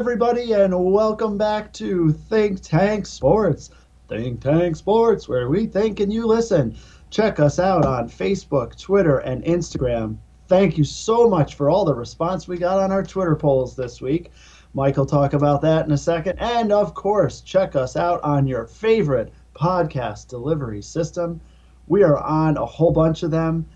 [0.00, 3.68] everybody, and welcome back to Think Tank Sports.
[4.08, 6.74] Think Tank Sports, where we think and you listen.
[7.10, 10.16] Check us out on Facebook, Twitter, and Instagram.
[10.48, 14.00] Thank you so much for all the response we got on our Twitter polls this
[14.00, 14.30] week.
[14.72, 16.38] Mike will talk about that in a second.
[16.38, 21.42] And of course, check us out on your favorite podcast delivery system.
[21.88, 23.66] We are on a whole bunch of them.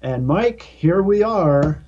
[0.00, 1.82] And Mike, here we are.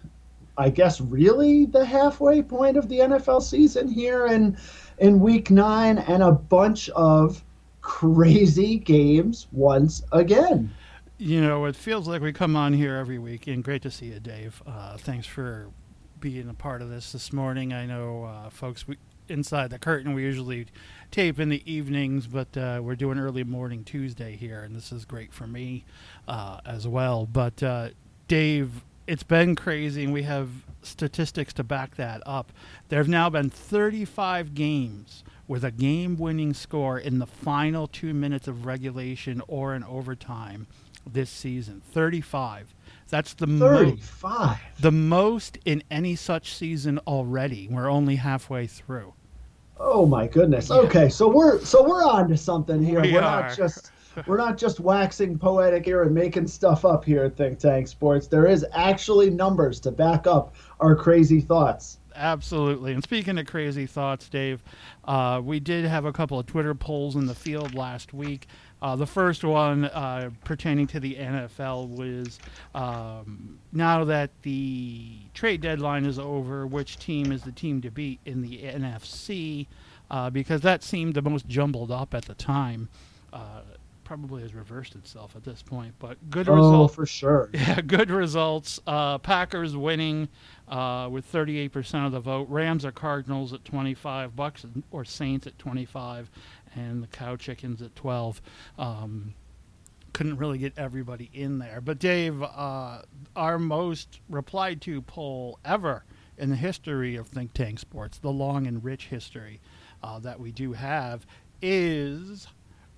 [0.57, 4.57] I guess really the halfway point of the NFL season here in
[4.99, 7.43] in week 9 and a bunch of
[7.81, 10.73] crazy games once again.
[11.19, 14.07] You know, it feels like we come on here every week, and great to see
[14.07, 14.63] you, Dave.
[14.67, 15.71] Uh, thanks for
[16.21, 17.73] being a part of this this morning.
[17.73, 18.97] I know, uh, folks, we,
[19.29, 20.67] inside the curtain, we usually
[21.11, 25.05] tape in the evenings, but uh, we're doing early morning Tuesday here, and this is
[25.05, 25.85] great for me
[26.27, 27.27] uh, as well.
[27.27, 27.91] But uh,
[28.27, 30.49] Dave, it's been crazy, and we have
[30.83, 32.53] statistics to back that up.
[32.89, 38.15] There have now been 35 games with a game winning score in the final two
[38.15, 40.67] minutes of regulation or in overtime
[41.07, 41.83] this season.
[41.93, 42.75] 35.
[43.11, 44.23] That's the 35.
[44.23, 47.69] Mo- the most in any such season already.
[47.71, 49.13] We're only halfway through.
[49.79, 50.71] Oh my goodness.
[50.71, 53.01] Okay, so we're so we're on to something here.
[53.01, 53.49] We we're are.
[53.49, 53.91] not just
[54.27, 58.27] we're not just waxing poetic here and making stuff up here at Think Tank Sports.
[58.27, 61.99] There is actually numbers to back up our crazy thoughts.
[62.17, 62.93] Absolutely.
[62.93, 64.63] And speaking of crazy thoughts, Dave,
[65.05, 68.47] uh, we did have a couple of Twitter polls in the field last week.
[68.81, 72.39] Uh, the first one uh, pertaining to the NFL was
[72.75, 78.21] um, now that the trade deadline is over, which team is the team to beat
[78.27, 79.67] in the NFC?
[80.11, 82.89] Uh, because that seemed the most jumbled up at the time.
[84.05, 87.51] Probably has reversed itself at this point, but good oh, results for sure.
[87.55, 88.81] Yeah, good results.
[88.87, 90.29] Uh, Packers winning
[90.69, 92.49] uh, with 38% of the vote.
[92.51, 96.31] Rams or Cardinals at 25 bucks, or Saints at 25,
[96.75, 98.43] and the Cow Chickens at 12.
[98.79, 99.35] Um,
[100.13, 103.03] couldn't really get everybody in there, but Dave, uh,
[103.35, 106.05] our most replied to poll ever
[106.39, 109.61] in the history of Think Tank Sports, the long and rich history
[110.03, 111.27] uh, that we do have,
[111.61, 112.47] is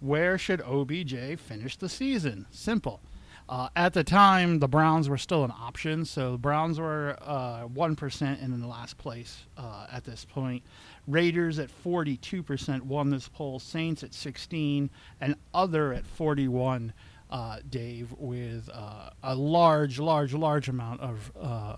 [0.06, 2.46] where should OBJ finish the season?
[2.50, 3.00] Simple.
[3.48, 7.68] Uh, at the time, the Browns were still an option, so the Browns were uh,
[7.68, 10.64] 1% and in the last place uh, at this point.
[11.06, 14.90] Raiders at 42% won this poll, Saints at 16,
[15.20, 16.92] and other at 41.
[17.28, 21.76] Uh, Dave, with uh, a large, large, large amount of uh,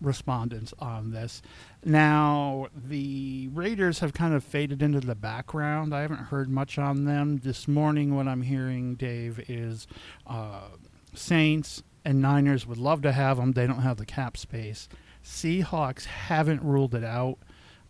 [0.00, 1.42] respondents on this.
[1.84, 5.94] Now, the Raiders have kind of faded into the background.
[5.94, 7.38] I haven't heard much on them.
[7.38, 9.86] This morning, what I'm hearing, Dave, is
[10.26, 10.68] uh,
[11.14, 13.52] Saints and Niners would love to have them.
[13.52, 14.88] They don't have the cap space.
[15.24, 17.38] Seahawks haven't ruled it out.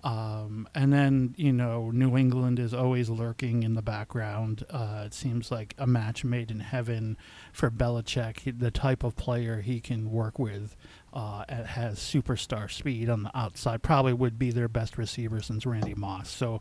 [0.03, 4.65] Um, and then, you know, New England is always lurking in the background.
[4.71, 7.19] Uh, it seems like a match made in heaven
[7.53, 10.75] for Belichick, he, the type of player he can work with.
[11.13, 13.83] Uh, has superstar speed on the outside.
[13.83, 16.31] Probably would be their best receiver since Randy Moss.
[16.31, 16.61] So,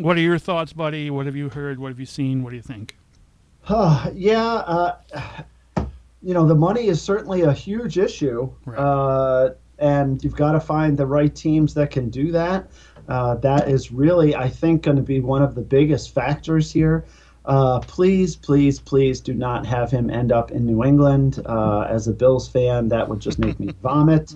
[0.00, 1.10] what are your thoughts, buddy?
[1.10, 1.78] What have you heard?
[1.78, 2.42] What have you seen?
[2.42, 2.94] What do you think?
[3.68, 4.96] Uh, yeah, uh,
[6.22, 8.50] you know, the money is certainly a huge issue.
[8.64, 8.78] Right.
[8.78, 12.70] Uh, and you've got to find the right teams that can do that.
[13.08, 17.04] Uh, that is really, I think, going to be one of the biggest factors here.
[17.46, 21.40] Uh, please, please, please do not have him end up in New England.
[21.46, 24.34] Uh, as a Bills fan, that would just make me vomit.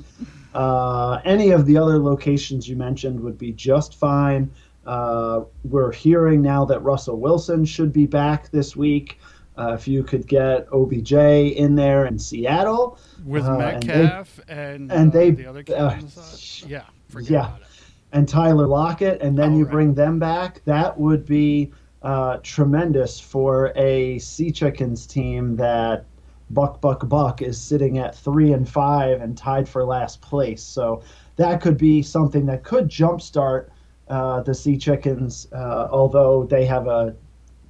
[0.55, 4.51] Uh, any of the other locations you mentioned would be just fine.
[4.87, 9.19] Uh, we're hearing now that Russell Wilson should be back this week.
[9.59, 14.91] Uh, if you could get OBJ in there in Seattle with uh, Metcalf and, and,
[14.91, 17.67] they, and uh, they, the other kids, yeah, forget yeah, about it.
[18.13, 19.73] and Tyler Lockett, and then Oh, you right.
[19.73, 21.73] bring them back, that would be
[22.03, 26.05] uh, tremendous for a Sea Chickens team that
[26.51, 30.63] Buck Buck Buck is sitting at three and five and tied for last place.
[30.63, 31.03] So
[31.37, 33.69] that could be something that could jumpstart
[34.09, 37.15] uh, the Sea Chickens, uh, although they have a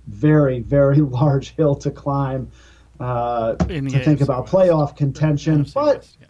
[0.07, 2.51] very very large hill to climb
[3.01, 5.67] uh, to think about playoff contention.
[5.75, 6.27] But yeah.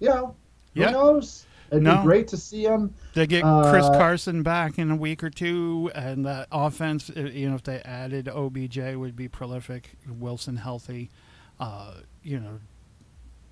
[0.00, 0.34] you know,
[0.74, 0.86] Yeah.
[0.88, 1.43] who knows?
[1.70, 1.96] It'd No.
[1.98, 2.94] be great to see him.
[3.14, 7.20] They get Chris Uh, Carson back in a week or two, and that offense, uh,
[7.22, 9.96] you know, if they added OBJ, would be prolific.
[10.08, 11.10] Wilson healthy,
[11.58, 12.60] uh, you know,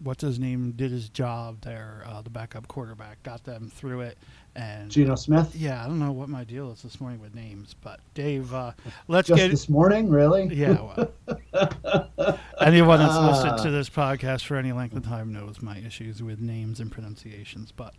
[0.00, 2.02] what's his name did his job there.
[2.06, 4.18] Uh, the backup quarterback got them through it,
[4.54, 5.54] and Geno Smith.
[5.56, 8.72] yeah, I don't know what my deal is this morning with names, but Dave, uh,
[9.08, 10.46] let's Just get this morning, really?
[10.54, 10.72] yeah.
[10.72, 11.12] Well,
[12.60, 13.62] anyone that's listened Ah.
[13.62, 17.72] to this podcast for any length of time knows my issues with names and pronunciations.
[17.72, 17.94] But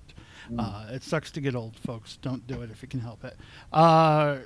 [0.52, 0.60] Mm.
[0.60, 2.18] Uh, it sucks to get old, folks.
[2.18, 3.38] Don't do it if you can help it.
[3.72, 4.40] Uh,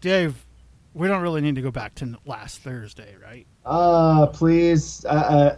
[0.00, 0.46] Dave,
[0.94, 3.46] we don't really need to go back to last Thursday, right?
[3.66, 5.04] Uh, please.
[5.04, 5.16] I,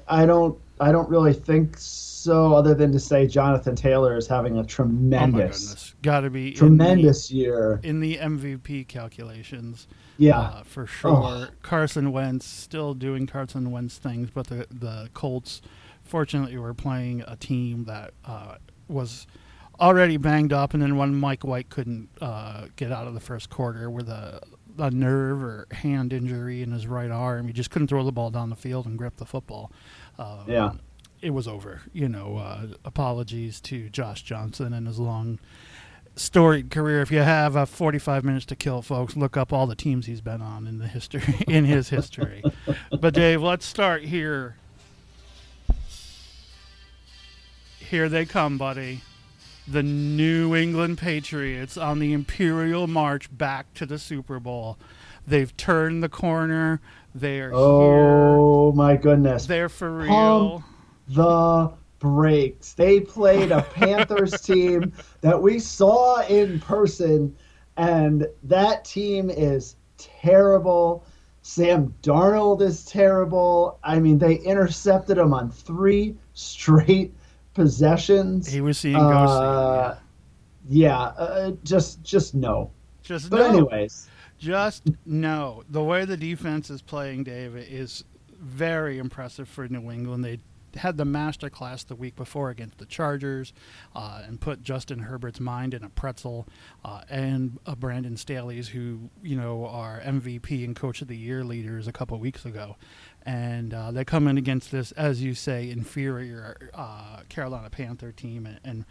[0.09, 0.59] I, I don't.
[0.81, 2.55] I don't really think so.
[2.55, 7.29] Other than to say, Jonathan Taylor is having a tremendous, oh got to be tremendous
[7.29, 9.87] the, year in the MVP calculations.
[10.17, 11.11] Yeah, uh, for sure.
[11.11, 11.49] Oh.
[11.63, 15.61] Carson Wentz still doing Carson Wentz things, but the the Colts,
[16.03, 18.57] fortunately, were playing a team that uh,
[18.89, 19.27] was
[19.81, 23.51] already banged up, and then when Mike White couldn't uh, get out of the first
[23.51, 24.41] quarter with a,
[24.79, 28.31] a nerve or hand injury in his right arm, he just couldn't throw the ball
[28.31, 29.73] down the field and grip the football.
[30.21, 30.73] Um, yeah,
[31.23, 31.81] it was over.
[31.93, 35.39] You know, uh, apologies to Josh Johnson and his long
[36.15, 37.01] storied career.
[37.01, 40.21] If you have uh, 45 minutes to kill, folks, look up all the teams he's
[40.21, 42.43] been on in the history in his history.
[43.01, 44.57] but Dave, let's start here.
[47.79, 49.01] Here they come, buddy.
[49.67, 54.79] The New England Patriots on the Imperial March back to the Super Bowl.
[55.27, 56.81] They've turned the corner.
[57.15, 58.77] They're oh, here.
[58.77, 59.47] my goodness.
[59.47, 60.09] They're for real.
[60.09, 60.65] Pump
[61.11, 62.73] the brakes.
[62.73, 67.37] They played a Panthers team that we saw in person,
[67.77, 71.05] and that team is terrible.
[71.43, 73.79] Sam Darnold is terrible.
[73.83, 77.15] I mean, they intercepted him on three straight
[77.55, 78.47] possessions.
[78.49, 79.37] He was seeing ghosts.
[79.37, 79.99] Uh,
[80.69, 82.71] yeah, uh, just just no.
[83.03, 83.47] Just but no.
[83.47, 84.09] anyways,
[84.41, 85.63] just no.
[85.69, 88.05] The way the defense is playing, David, is
[88.41, 90.25] very impressive for New England.
[90.25, 90.41] They
[90.77, 93.53] had the master class the week before against the Chargers
[93.95, 96.47] uh, and put Justin Herbert's mind in a pretzel,
[96.85, 101.45] uh, and uh, Brandon Staley's, who you know are MVP and Coach of the Year
[101.45, 102.77] leaders a couple weeks ago,
[103.27, 108.47] and uh, they come in against this, as you say, inferior uh, Carolina Panther team
[108.47, 108.85] and, and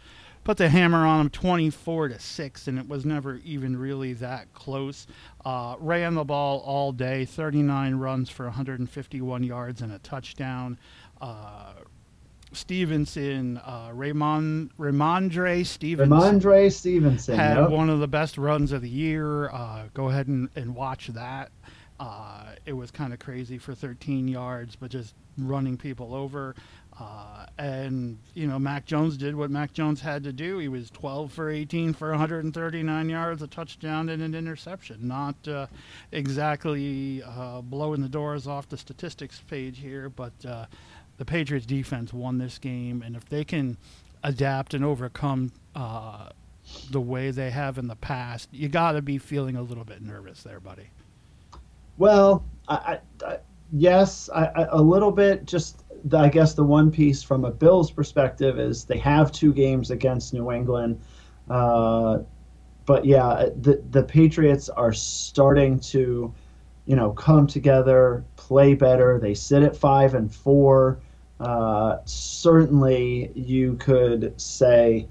[0.44, 4.52] put the hammer on them 24 to 6 and it was never even really that
[4.54, 5.06] close
[5.44, 10.78] uh, ran the ball all day 39 runs for 151 yards and a touchdown
[11.20, 11.72] uh,
[12.52, 16.10] Stevenson, uh, Raymond Rhamondre Stevenson.
[16.10, 17.70] Rhamondre Stevenson had yep.
[17.70, 19.48] one of the best runs of the year.
[19.50, 21.52] Uh, go ahead and, and watch that.
[22.00, 26.54] Uh, it was kind of crazy for 13 yards, but just running people over.
[27.00, 30.58] Uh, and you know, Mac Jones did what Mac Jones had to do.
[30.58, 35.08] He was 12 for 18 for 139 yards, a touchdown, and an interception.
[35.08, 35.66] Not uh,
[36.12, 40.66] exactly uh, blowing the doors off the statistics page here, but uh,
[41.16, 43.76] the Patriots defense won this game, and if they can
[44.22, 46.28] adapt and overcome uh,
[46.90, 50.02] the way they have in the past, you got to be feeling a little bit
[50.02, 50.88] nervous there, buddy.
[51.98, 53.38] Well, I, I,
[53.72, 55.44] yes, I, a little bit.
[55.44, 59.90] Just I guess the one piece from a Bills perspective is they have two games
[59.90, 61.00] against New England.
[61.48, 62.20] Uh,
[62.86, 66.32] but yeah, the the Patriots are starting to,
[66.86, 69.18] you know, come together, play better.
[69.20, 71.00] They sit at five and four.
[71.38, 75.06] Uh, certainly, you could say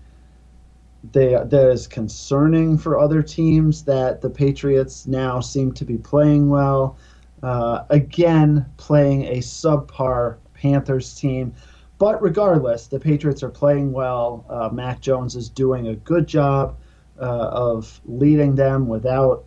[1.12, 6.50] they, that is concerning for other teams that the Patriots now seem to be playing
[6.50, 6.98] well.
[7.42, 11.54] Uh, again, playing a subpar Panthers team.
[11.98, 14.46] But regardless, the Patriots are playing well.
[14.50, 16.78] Uh, Mac Jones is doing a good job
[17.20, 19.44] uh, of leading them without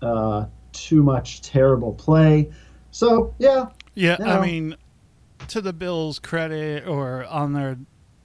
[0.00, 2.50] uh, too much terrible play.
[2.90, 3.66] So, yeah.
[3.94, 4.76] Yeah, you know, I mean,
[5.48, 7.78] to the Bills' credit or on their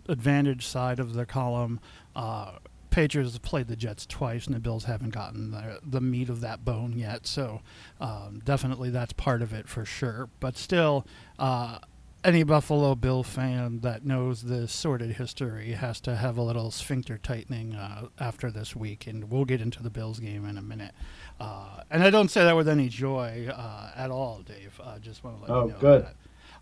[0.08, 1.80] advantage side of the column,
[2.16, 2.54] uh,
[2.92, 6.42] Patriots have played the Jets twice, and the Bills haven't gotten the, the meat of
[6.42, 7.26] that bone yet.
[7.26, 7.62] So
[8.00, 10.30] um, definitely that's part of it for sure.
[10.40, 11.08] But still,
[11.40, 11.80] uh,
[12.24, 17.18] any Buffalo Bill fan that knows this sordid history has to have a little sphincter
[17.18, 20.94] tightening uh, after this week, and we'll get into the Bills game in a minute.
[21.40, 24.80] Uh, and I don't say that with any joy uh, at all, Dave.
[24.84, 26.06] I just want to let oh, you know good.
[26.06, 26.16] that.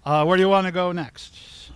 [0.04, 1.72] Uh, where do you want to go next?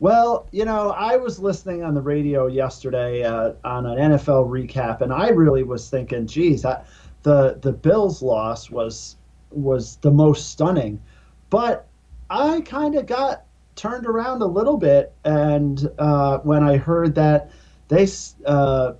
[0.00, 5.00] Well, you know, I was listening on the radio yesterday uh, on an NFL recap,
[5.00, 6.82] and I really was thinking, geez, I,
[7.22, 9.16] the the Bills' loss was
[9.50, 11.00] was the most stunning.
[11.50, 11.86] But
[12.30, 13.44] I kind of got
[13.74, 17.50] turned around a little bit, and uh, when I heard that
[17.88, 18.06] they
[18.46, 18.92] uh,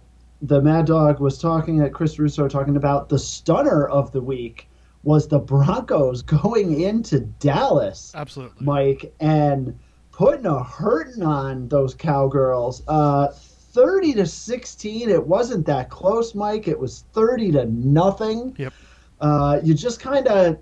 [0.42, 4.68] the Mad Dog was talking at Chris Russo talking about the stunner of the week
[5.02, 8.12] was the Broncos going into Dallas.
[8.14, 8.64] Absolutely.
[8.64, 9.78] Mike, and
[10.12, 12.82] putting a hurting on those Cowgirls.
[12.88, 13.28] Uh,
[13.72, 15.08] 30 to 16.
[15.08, 16.66] It wasn't that close, Mike.
[16.66, 18.54] It was 30 to nothing.
[18.58, 18.74] Yep.
[19.20, 20.58] Uh, you just kind of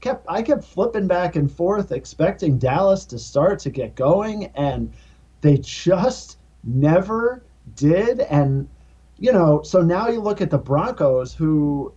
[0.00, 4.92] kept, I kept flipping back and forth, expecting Dallas to start to get going, and
[5.40, 7.42] they just never
[7.74, 8.20] did.
[8.20, 8.68] And,
[9.18, 11.92] you know, so now you look at the Broncos who,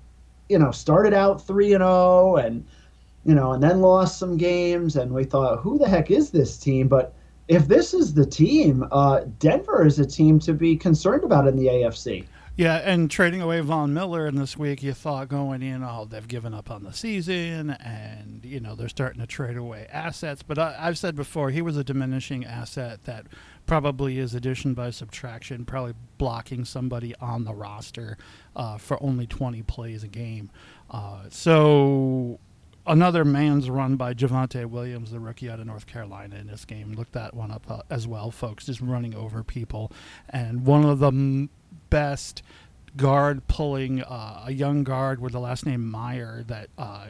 [0.49, 2.65] you know, started out 3 and 0 and,
[3.25, 4.95] you know, and then lost some games.
[4.95, 6.87] And we thought, who the heck is this team?
[6.87, 7.13] But
[7.47, 11.57] if this is the team, uh, Denver is a team to be concerned about in
[11.57, 12.25] the AFC.
[12.57, 16.27] Yeah, and trading away Von Miller in this week, you thought going in, oh, they've
[16.27, 20.43] given up on the season, and you know they're starting to trade away assets.
[20.43, 23.27] But I, have said before, he was a diminishing asset that
[23.65, 28.17] probably is addition by subtraction, probably blocking somebody on the roster
[28.53, 30.51] uh, for only 20 plays a game.
[30.89, 32.37] Uh, so
[32.85, 36.91] another man's run by Javonte Williams, the rookie out of North Carolina in this game.
[36.93, 38.65] Look that one up uh, as well, folks.
[38.65, 39.89] Just running over people,
[40.29, 41.47] and one of the
[41.89, 42.41] best
[42.97, 47.07] guard pulling uh, a young guard with the last name Meyer that uh,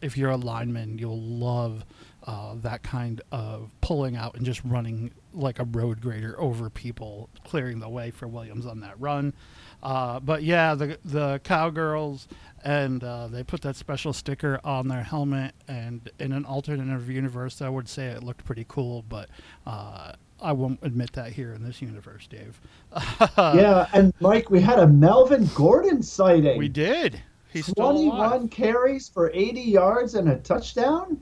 [0.00, 1.84] if you're a lineman you'll love
[2.26, 7.28] uh, that kind of pulling out and just running like a road grader over people
[7.44, 9.34] clearing the way for Williams on that run.
[9.82, 12.26] Uh, but yeah the the cowgirls
[12.64, 17.60] and uh, they put that special sticker on their helmet and in an alternate universe
[17.60, 19.28] I would say it looked pretty cool but
[19.66, 20.12] uh,
[20.44, 22.60] I won't admit that here in this universe, Dave.
[23.38, 26.58] yeah, and Mike, we had a Melvin Gordon sighting.
[26.58, 27.22] We did.
[27.50, 31.18] He's 21 carries for 80 yards and a touchdown.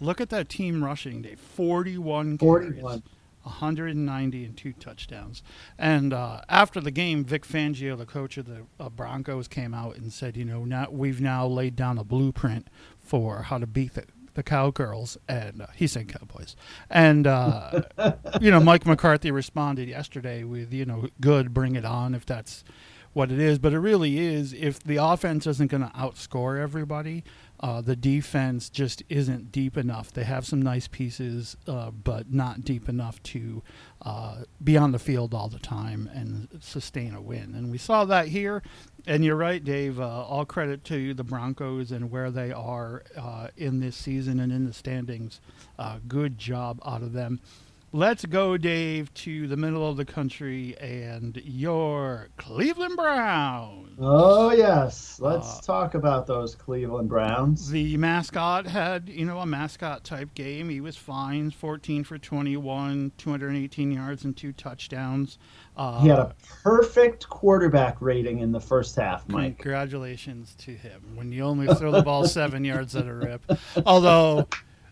[0.00, 1.38] Look at that team rushing, Dave.
[1.38, 2.80] 41 41.
[2.82, 3.02] Carries.
[3.42, 5.42] 190 and two touchdowns.
[5.78, 9.96] And uh, after the game, Vic Fangio, the coach of the uh, Broncos, came out
[9.96, 13.94] and said, you know, now we've now laid down a blueprint for how to beat
[13.94, 14.04] the
[14.36, 16.54] the Cowgirls, and uh, he said Cowboys.
[16.88, 17.82] And, uh,
[18.40, 22.62] you know, Mike McCarthy responded yesterday with, you know, good, bring it on if that's
[23.14, 23.58] what it is.
[23.58, 27.24] But it really is if the offense isn't going to outscore everybody,
[27.60, 30.12] uh, the defense just isn't deep enough.
[30.12, 33.62] They have some nice pieces, uh, but not deep enough to
[34.02, 37.54] uh, be on the field all the time and sustain a win.
[37.54, 38.62] And we saw that here.
[39.06, 40.00] And you're right, Dave.
[40.00, 44.52] Uh, all credit to the Broncos and where they are uh, in this season and
[44.52, 45.40] in the standings.
[45.78, 47.40] Uh, good job out of them.
[47.96, 53.96] Let's go, Dave, to the middle of the country and your Cleveland Browns.
[53.98, 55.18] Oh, yes.
[55.18, 57.70] Let's uh, talk about those Cleveland Browns.
[57.70, 60.68] The mascot had, you know, a mascot type game.
[60.68, 65.38] He was fine 14 for 21, 218 yards, and two touchdowns.
[65.74, 69.56] Uh, he had a perfect quarterback rating in the first half, Mike.
[69.56, 73.50] Congratulations to him when you only throw the ball seven yards at a rip.
[73.86, 74.48] Although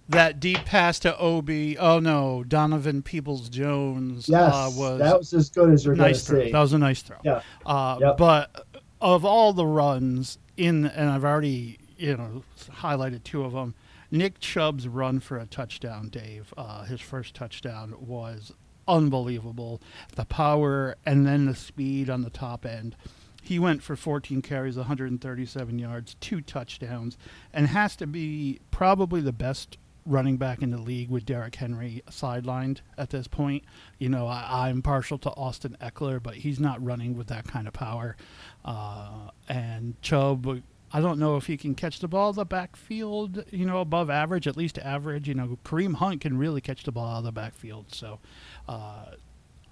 [0.08, 1.78] that deep pass to Obi.
[1.78, 4.28] Oh no, Donovan Peoples Jones.
[4.28, 6.52] Uh, yes, uh, was that was as good as you're nice going to see.
[6.52, 7.18] That was a nice throw.
[7.24, 7.40] Yeah.
[7.64, 8.16] Uh, yep.
[8.16, 8.66] But
[9.00, 13.74] of all the runs in, and I've already you know highlighted two of them.
[14.10, 16.54] Nick Chubb's run for a touchdown, Dave.
[16.56, 18.52] Uh, his first touchdown was
[18.86, 19.80] unbelievable.
[20.14, 22.96] The power and then the speed on the top end.
[23.42, 27.18] He went for 14 carries, 137 yards, two touchdowns,
[27.52, 32.02] and has to be probably the best running back in the league with Derrick Henry
[32.10, 33.64] sidelined at this point.
[33.98, 37.66] You know, I, am partial to Austin Ekeler, but he's not running with that kind
[37.66, 38.16] of power.
[38.64, 43.44] Uh, and Chubb, I don't know if he can catch the ball in the backfield,
[43.50, 45.28] you know, above average, at least average.
[45.28, 47.94] You know, Kareem Hunt can really catch the ball out of the backfield.
[47.94, 48.20] So,
[48.68, 49.06] uh,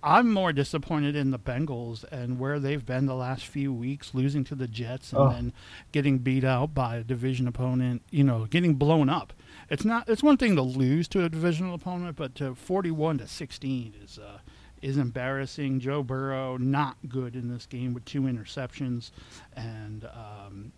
[0.05, 4.43] I'm more disappointed in the Bengals and where they've been the last few weeks, losing
[4.45, 5.29] to the Jets and oh.
[5.31, 5.53] then
[5.93, 8.03] getting beat out by a division opponent.
[8.11, 9.33] You know, getting blown up
[9.73, 10.07] it's not.
[10.07, 14.19] It's one thing to lose to a divisional opponent, but to 41 to 16 is
[14.19, 14.38] uh,
[14.83, 15.81] is embarrassing.
[15.81, 19.12] Joe Burrow not good in this game with two interceptions,
[19.57, 20.73] and um,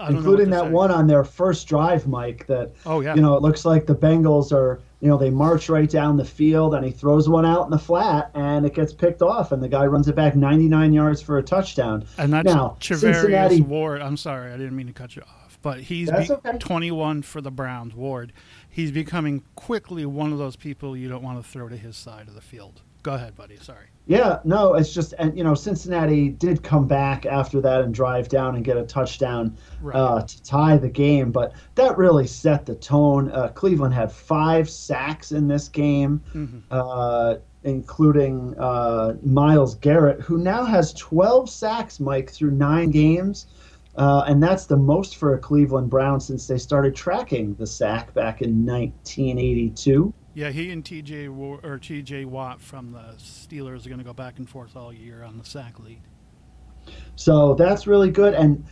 [0.00, 2.44] including that one on their first drive, Mike.
[2.48, 5.68] That oh yeah, you know it looks like the Bengals are you know they march
[5.68, 8.92] right down the field, and he throws one out in the flat, and it gets
[8.92, 12.04] picked off, and the guy runs it back 99 yards for a touchdown.
[12.18, 14.02] And that's now Cincinnati Ward.
[14.02, 16.58] I'm sorry, I didn't mean to cut you off but he's be- okay.
[16.58, 17.94] 21 for the Browns.
[17.94, 18.32] Ward,
[18.68, 22.28] he's becoming quickly one of those people you don't want to throw to his side
[22.28, 22.82] of the field.
[23.02, 23.56] Go ahead, buddy.
[23.56, 23.86] Sorry.
[24.06, 28.28] Yeah, no, it's just and you know Cincinnati did come back after that and drive
[28.28, 29.94] down and get a touchdown right.
[29.94, 33.30] uh, to tie the game, but that really set the tone.
[33.30, 36.58] Uh, Cleveland had five sacks in this game, mm-hmm.
[36.70, 43.46] uh, including uh, Myles Garrett, who now has 12 sacks, Mike, through nine games.
[43.96, 48.14] Uh, and that's the most for a Cleveland Brown since they started tracking the sack
[48.14, 50.14] back in 1982.
[50.34, 54.38] Yeah, he and TJ or TJ Watt from the Steelers are going to go back
[54.38, 56.00] and forth all year on the sack lead.
[57.16, 58.32] So that's really good.
[58.32, 58.64] And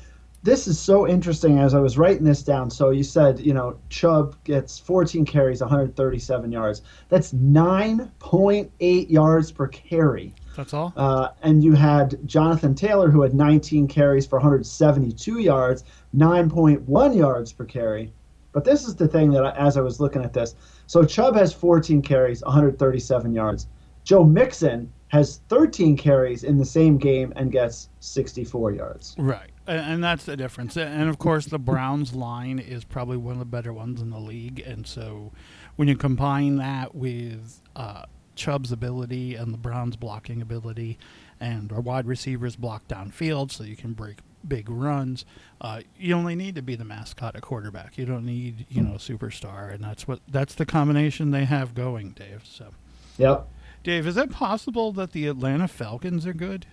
[0.43, 2.71] this is so interesting as I was writing this down.
[2.71, 6.81] So you said, you know, Chubb gets 14 carries, 137 yards.
[7.11, 10.35] That's 9.8 yards per carry.
[10.57, 10.93] That's all.
[10.97, 15.85] Uh, and you had Jonathan Taylor, who had 19 carries for 172 yards,
[16.17, 18.13] 9.1 yards per carry.
[18.53, 21.37] But this is the thing that, I, as I was looking at this, so Chubb
[21.37, 23.69] has 14 carries, 137 yards.
[24.03, 29.15] Joe Mixon has 13 carries in the same game and gets 64 yards.
[29.19, 29.51] Right.
[29.67, 30.77] And that's the difference.
[30.77, 34.19] And of course, the Browns line is probably one of the better ones in the
[34.19, 34.61] league.
[34.61, 35.33] And so
[35.77, 40.99] when you combine that with uh, Chubb's ability and the Browns' blocking ability,
[41.41, 45.25] and our wide receivers block downfield so you can break big runs,
[45.61, 47.99] uh, you only need to be the mascot at quarterback.
[47.99, 49.73] You don't need, you know, a superstar.
[49.73, 52.43] And that's what that's the combination they have going, Dave.
[52.45, 52.71] So,
[53.19, 53.49] yep.
[53.83, 56.67] Dave, is it possible that the Atlanta Falcons are good?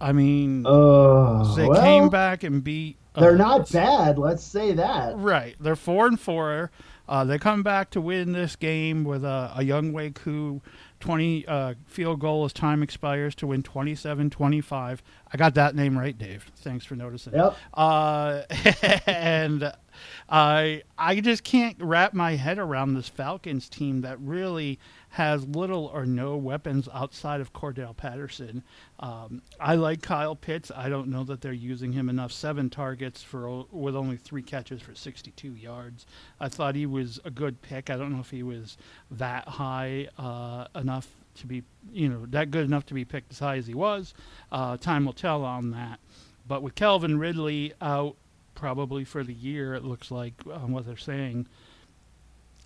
[0.00, 2.98] I mean, uh, they well, came back and beat.
[3.14, 4.18] Uh, they're not bad.
[4.18, 5.16] Let's say that.
[5.16, 5.56] Right.
[5.58, 6.70] They're four and four.
[7.08, 10.60] Uh, they come back to win this game with a, a Younghoe Koo
[11.00, 14.98] 20 uh, field goal as time expires to win 27-25.
[15.32, 16.50] I got that name right, Dave.
[16.56, 17.34] Thanks for noticing.
[17.34, 17.56] Yep.
[17.74, 18.42] Uh,
[19.06, 19.72] and
[20.28, 24.78] I I just can't wrap my head around this Falcons team that really
[25.10, 28.62] has little or no weapons outside of Cordarrelle Patterson.
[29.00, 30.70] Um, I like Kyle Pitts.
[30.74, 32.32] I don't know that they're using him enough.
[32.32, 36.06] Seven targets for with only three catches for 62 yards.
[36.38, 37.88] I thought he was a good pick.
[37.88, 38.76] I don't know if he was
[39.10, 41.62] that high uh, enough to be,
[41.92, 44.12] you know, that good enough to be picked as high as he was.
[44.52, 46.00] Uh, time will tell on that.
[46.48, 48.16] But with Calvin Ridley out
[48.56, 51.46] probably for the year, it looks like on what they're saying,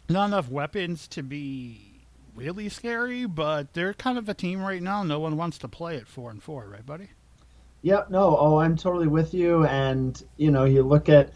[0.09, 1.91] not enough weapons to be
[2.35, 5.03] really scary, but they're kind of a team right now.
[5.03, 7.11] No one wants to play at four and four, right, buddy?
[7.83, 8.11] Yep.
[8.11, 8.37] No.
[8.39, 9.65] Oh, I'm totally with you.
[9.67, 11.33] And you know, you look at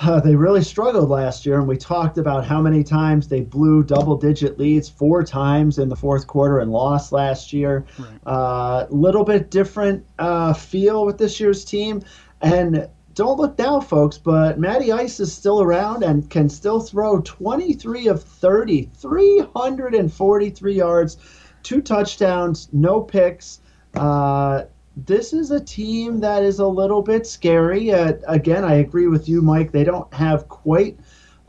[0.00, 3.82] uh, they really struggled last year, and we talked about how many times they blew
[3.82, 7.84] double-digit leads, four times in the fourth quarter, and lost last year.
[7.98, 8.20] A right.
[8.26, 12.02] uh, little bit different uh, feel with this year's team,
[12.40, 12.88] and
[13.20, 18.08] don't look down, folks, but Matty Ice is still around and can still throw 23
[18.08, 21.18] of 30, 343 yards,
[21.62, 23.60] two touchdowns, no picks.
[23.92, 24.62] Uh,
[24.96, 27.92] this is a team that is a little bit scary.
[27.92, 29.70] Uh, again, I agree with you, Mike.
[29.70, 30.98] They don't have quite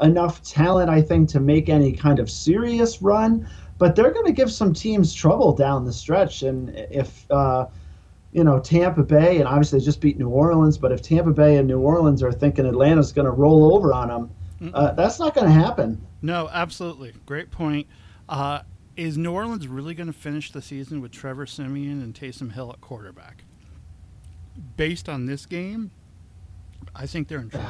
[0.01, 4.33] enough talent, I think, to make any kind of serious run, but they're going to
[4.33, 6.43] give some teams trouble down the stretch.
[6.43, 7.67] And if uh,
[8.31, 11.57] you know, Tampa Bay, and obviously they just beat New Orleans, but if Tampa Bay
[11.57, 15.33] and New Orleans are thinking Atlanta's going to roll over on them, uh, that's not
[15.33, 16.05] going to happen.
[16.21, 17.13] No, absolutely.
[17.25, 17.87] Great point.
[18.29, 18.61] Uh,
[18.95, 22.71] is New Orleans really going to finish the season with Trevor Siemian and Taysom Hill
[22.71, 23.43] at quarterback?
[24.77, 25.91] Based on this game,
[26.95, 27.69] I think they're in trouble.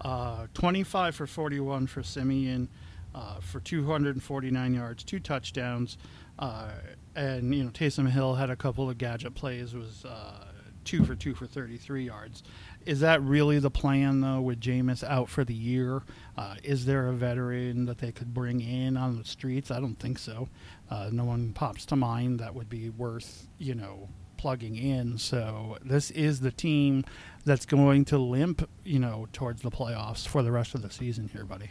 [0.00, 2.68] Uh, 25 for 41 for Siemian,
[3.14, 5.98] uh, for 249 yards, two touchdowns.
[6.38, 6.70] Uh,
[7.16, 10.44] and you know Taysom Hill had a couple of gadget plays, was uh,
[10.84, 12.42] two for two for 33 yards.
[12.84, 14.40] Is that really the plan though?
[14.40, 16.02] With Jameis out for the year,
[16.36, 19.70] uh, is there a veteran that they could bring in on the streets?
[19.70, 20.48] I don't think so.
[20.88, 25.18] Uh, no one pops to mind that would be worth you know plugging in.
[25.18, 27.04] So this is the team
[27.44, 31.28] that's going to limp you know towards the playoffs for the rest of the season
[31.32, 31.70] here, buddy.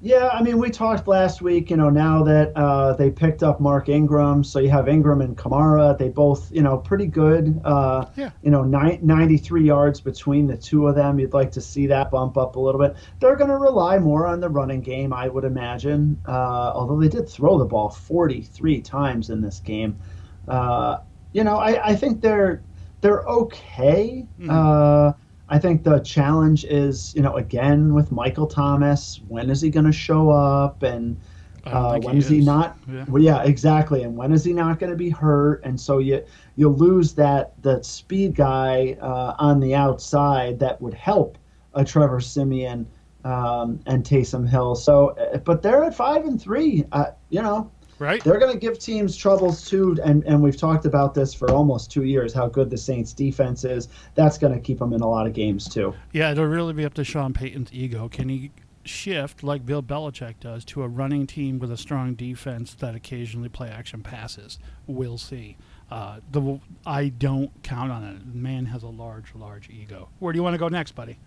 [0.00, 1.70] Yeah, I mean, we talked last week.
[1.70, 5.36] You know, now that uh, they picked up Mark Ingram, so you have Ingram and
[5.36, 5.98] Kamara.
[5.98, 7.60] They both, you know, pretty good.
[7.64, 8.30] Uh, yeah.
[8.42, 11.18] You know, ni- 93 yards between the two of them.
[11.18, 12.94] You'd like to see that bump up a little bit.
[13.18, 16.16] They're going to rely more on the running game, I would imagine.
[16.28, 19.98] Uh, although they did throw the ball 43 times in this game.
[20.46, 20.98] Uh,
[21.32, 22.62] you know, I, I think they're
[23.00, 24.26] they're okay.
[24.38, 25.12] Mm-hmm uh,
[25.48, 29.86] I think the challenge is, you know, again with Michael Thomas, when is he going
[29.86, 31.18] to show up, and
[31.64, 32.76] uh, when he is he not?
[32.90, 33.04] Yeah.
[33.08, 34.02] Well, yeah, exactly.
[34.02, 35.62] And when is he not going to be hurt?
[35.64, 36.24] And so you
[36.56, 41.38] you lose that that speed guy uh, on the outside that would help
[41.74, 42.86] a Trevor Siemian
[43.24, 44.74] um, and Taysom Hill.
[44.74, 46.84] So, uh, but they're at five and three.
[46.92, 48.22] Uh, you know, Right.
[48.22, 51.90] They're going to give teams troubles too, and and we've talked about this for almost
[51.90, 52.32] two years.
[52.32, 53.88] How good the Saints defense is.
[54.14, 55.94] That's going to keep them in a lot of games too.
[56.12, 58.08] Yeah, it'll really be up to Sean Payton's ego.
[58.08, 58.50] Can he
[58.84, 63.48] shift like Bill Belichick does to a running team with a strong defense that occasionally
[63.48, 64.58] play action passes?
[64.86, 65.56] We'll see.
[65.90, 68.32] Uh, the I don't count on it.
[68.32, 70.08] The man has a large, large ego.
[70.18, 71.18] Where do you want to go next, buddy?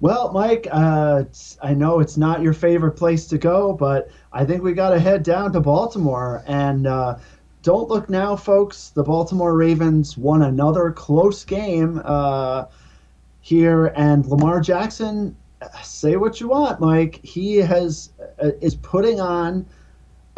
[0.00, 1.24] Well, Mike, uh,
[1.62, 4.98] I know it's not your favorite place to go, but I think we got to
[4.98, 6.42] head down to Baltimore.
[6.46, 7.18] And uh,
[7.62, 8.88] don't look now, folks.
[8.88, 12.64] The Baltimore Ravens won another close game uh,
[13.42, 15.36] here, and Lamar Jackson.
[15.82, 17.20] Say what you want, Mike.
[17.22, 18.10] He has
[18.42, 19.66] uh, is putting on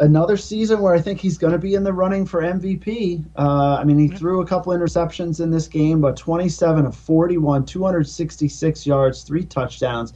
[0.03, 3.23] another season where I think he's going to be in the running for MVP.
[3.37, 7.65] Uh, I mean, he threw a couple interceptions in this game, but 27 of 41,
[7.65, 10.13] 266 yards, three touchdowns.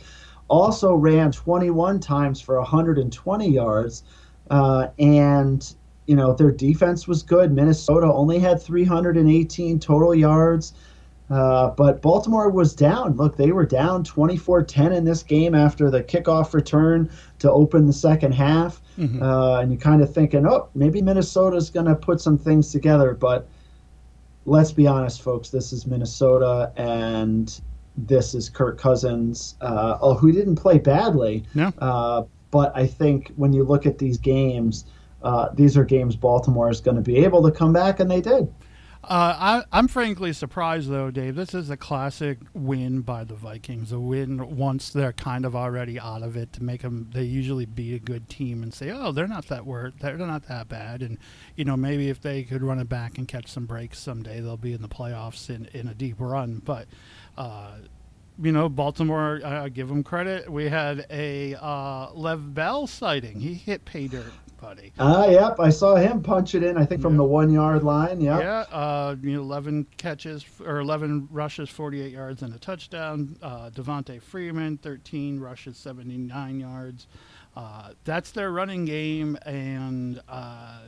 [0.49, 4.03] Also ran 21 times for 120 yards.
[4.49, 5.73] Uh, and,
[6.05, 7.53] you know, their defense was good.
[7.53, 10.73] Minnesota only had 318 total yards.
[11.29, 13.17] Uh, but Baltimore was down.
[13.17, 17.09] Look, they were down 24 10 in this game after the kickoff return
[17.39, 18.81] to open the second half.
[18.97, 19.21] Mm-hmm.
[19.21, 23.13] Uh, and you're kind of thinking, oh, maybe Minnesota's going to put some things together.
[23.13, 23.47] But
[24.45, 27.59] let's be honest, folks, this is Minnesota, and
[27.97, 31.43] this is Kirk Cousins, uh, oh, who didn't play badly.
[31.53, 31.73] No.
[31.79, 34.85] Uh, but I think when you look at these games,
[35.23, 38.21] uh, these are games Baltimore is going to be able to come back, and they
[38.21, 38.47] did.
[39.09, 41.37] Uh, I, am frankly surprised, though, Dave.
[41.37, 43.93] This is a classic win by the Vikings.
[43.93, 47.09] A win once they're kind of already out of it to make them.
[47.13, 49.93] They usually beat a good team and say, "Oh, they're not that word.
[50.01, 51.19] They're not that bad." And
[51.55, 54.57] you know, maybe if they could run it back and catch some breaks someday, they'll
[54.57, 56.61] be in the playoffs in in a deep run.
[56.65, 56.89] But
[57.37, 57.77] uh,
[58.37, 60.51] you know, Baltimore, I give them credit.
[60.51, 63.39] We had a uh, Lev Bell sighting.
[63.39, 64.33] He hit pay dirt
[64.99, 65.59] Ah, uh, yep.
[65.59, 66.77] I saw him punch it in.
[66.77, 68.19] I think from the one yard line.
[68.21, 68.39] Yep.
[68.39, 68.59] Yeah.
[68.71, 73.37] Uh, you know, eleven catches or eleven rushes, forty eight yards and a touchdown.
[73.41, 77.07] Uh, Devonta Freeman, thirteen rushes, seventy nine yards.
[77.55, 80.81] Uh, that's their running game, and uh,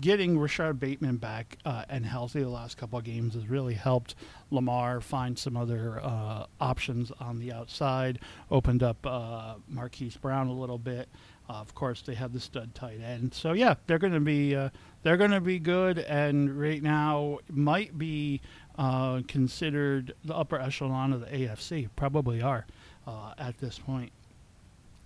[0.00, 4.14] getting Rashod Bateman back uh, and healthy the last couple of games has really helped
[4.50, 8.20] Lamar find some other uh, options on the outside.
[8.50, 11.08] Opened up uh, Marquise Brown a little bit.
[11.48, 13.32] Uh, of course, they have the stud tight end.
[13.32, 14.68] So yeah, they're going to be uh,
[15.02, 18.40] they're going to be good, and right now might be
[18.76, 21.88] uh, considered the upper echelon of the AFC.
[21.96, 22.66] Probably are
[23.06, 24.12] uh, at this point.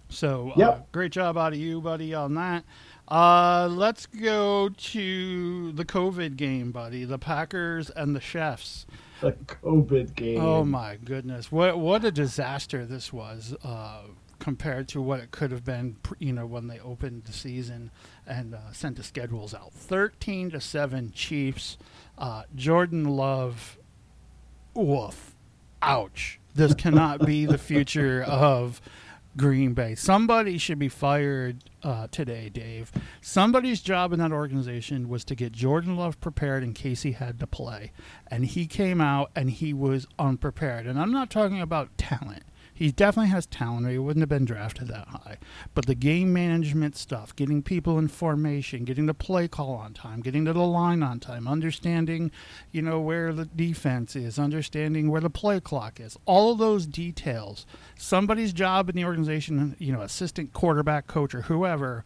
[0.08, 0.92] So uh, yep.
[0.92, 2.64] great job out of you, buddy, on that.
[3.08, 7.04] Uh, let's go to the COVID game, buddy.
[7.04, 8.86] The Packers and the Chefs.
[9.20, 10.40] The COVID game.
[10.40, 11.52] Oh my goodness!
[11.52, 13.54] What what a disaster this was
[14.42, 17.92] compared to what it could have been, you know, when they opened the season
[18.26, 19.72] and uh, sent the schedules out.
[19.72, 21.78] 13 to 7 Chiefs.
[22.18, 23.78] Uh, Jordan Love,
[24.74, 25.36] woof,
[25.80, 26.40] ouch.
[26.56, 28.80] This cannot be the future of
[29.36, 29.94] Green Bay.
[29.94, 32.90] Somebody should be fired uh, today, Dave.
[33.20, 37.38] Somebody's job in that organization was to get Jordan Love prepared in case he had
[37.38, 37.92] to play.
[38.26, 40.88] And he came out and he was unprepared.
[40.88, 42.42] And I'm not talking about talent.
[42.74, 45.36] He definitely has talent, or he wouldn't have been drafted that high.
[45.74, 50.20] But the game management stuff, getting people in formation, getting the play call on time,
[50.20, 52.30] getting to the line on time, understanding,
[52.70, 56.86] you know, where the defense is, understanding where the play clock is, all of those
[56.86, 57.66] details.
[57.96, 62.04] Somebody's job in the organization, you know, assistant quarterback coach or whoever,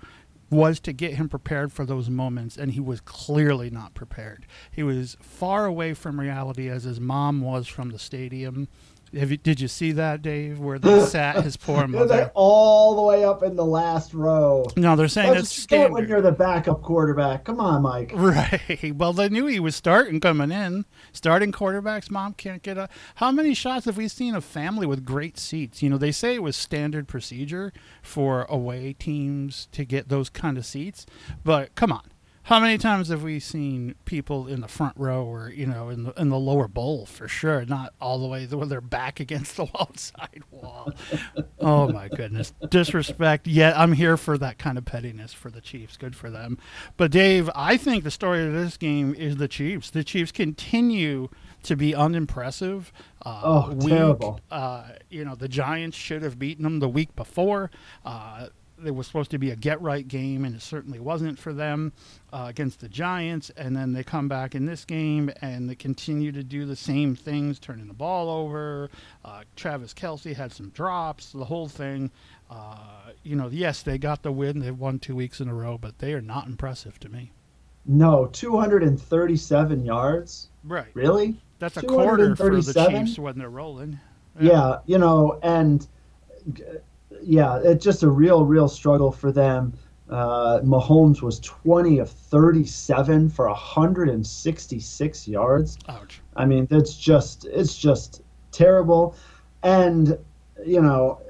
[0.50, 4.46] was to get him prepared for those moments, and he was clearly not prepared.
[4.70, 8.68] He was far away from reality as his mom was from the stadium.
[9.12, 10.58] You, did you see that, Dave?
[10.58, 14.66] Where they sat his poor mother they're all the way up in the last row.
[14.76, 15.92] No, they're saying it's standard.
[15.92, 17.44] when you're the backup quarterback.
[17.44, 18.12] Come on, Mike.
[18.26, 18.92] Right.
[18.94, 20.84] Well, they knew he was starting coming in.
[21.12, 22.88] Starting quarterbacks, mom can't get a.
[23.16, 25.80] How many shots have we seen of family with great seats?
[25.80, 30.58] You know, they say it was standard procedure for away teams to get those kind
[30.58, 31.06] of seats,
[31.44, 32.02] but come on
[32.46, 36.04] how many times have we seen people in the front row or you know in
[36.04, 39.56] the in the lower bowl for sure, not all the way where they're back against
[39.56, 40.92] the outside wall.
[41.58, 43.48] oh my goodness, disrespect.
[43.48, 45.96] Yet I'm here for that kind of pettiness for the Chiefs.
[45.96, 46.56] Good for them.
[46.96, 49.90] But Dave, I think the story of this game is the Chiefs.
[49.90, 51.28] The Chiefs continue
[51.64, 52.92] to be unimpressive.
[53.24, 53.88] Uh, oh, weak.
[53.88, 54.38] terrible.
[54.52, 57.72] Uh, you know, the Giants should have beaten them the week before.
[58.04, 58.50] Uh,
[58.84, 61.92] it was supposed to be a get right game, and it certainly wasn't for them
[62.32, 63.50] uh, against the Giants.
[63.56, 67.14] And then they come back in this game and they continue to do the same
[67.14, 68.90] things, turning the ball over.
[69.24, 72.10] Uh, Travis Kelce had some drops, the whole thing.
[72.50, 74.58] Uh, you know, yes, they got the win.
[74.58, 77.32] They've won two weeks in a row, but they are not impressive to me.
[77.86, 80.48] No, 237 yards.
[80.64, 80.88] Right.
[80.94, 81.40] Really?
[81.58, 83.98] That's a quarter for the Chiefs when they're rolling.
[84.38, 85.86] Yeah, yeah you know, and
[87.22, 89.72] yeah, it's just a real, real struggle for them.
[90.08, 95.78] Uh, Mahomes was 20 of 37 for 166 yards.
[95.88, 96.20] Ouch.
[96.36, 99.16] I mean, that's just it's just terrible.
[99.64, 100.16] And
[100.64, 101.20] you know,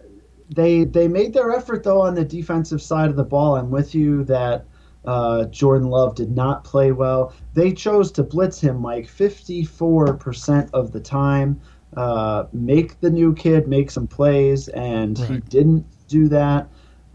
[0.54, 3.56] they they made their effort though on the defensive side of the ball.
[3.56, 4.66] I'm with you that
[5.06, 7.32] uh, Jordan Love did not play well.
[7.54, 11.60] They chose to blitz him, Mike, 54% of the time
[11.96, 15.30] uh, make the new kid make some plays, and right.
[15.30, 16.68] he didn't do that.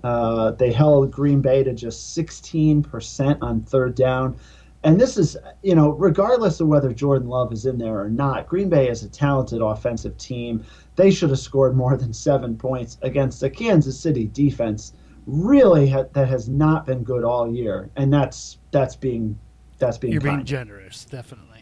[0.04, 4.36] Uh, they held Green Bay to just 16% on third down.
[4.84, 8.48] And this is, you know, regardless of whether Jordan Love is in there or not,
[8.48, 10.66] Green Bay is a talented offensive team.
[10.96, 14.94] They should have scored more than seven points against a Kansas City defense,
[15.28, 19.38] really ha- that has not been good all year, and that's that's being
[19.78, 21.62] that's being You're being generous, definitely,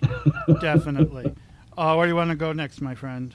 [0.62, 1.36] definitely.
[1.80, 3.34] Uh, where do you want to go next, my friend?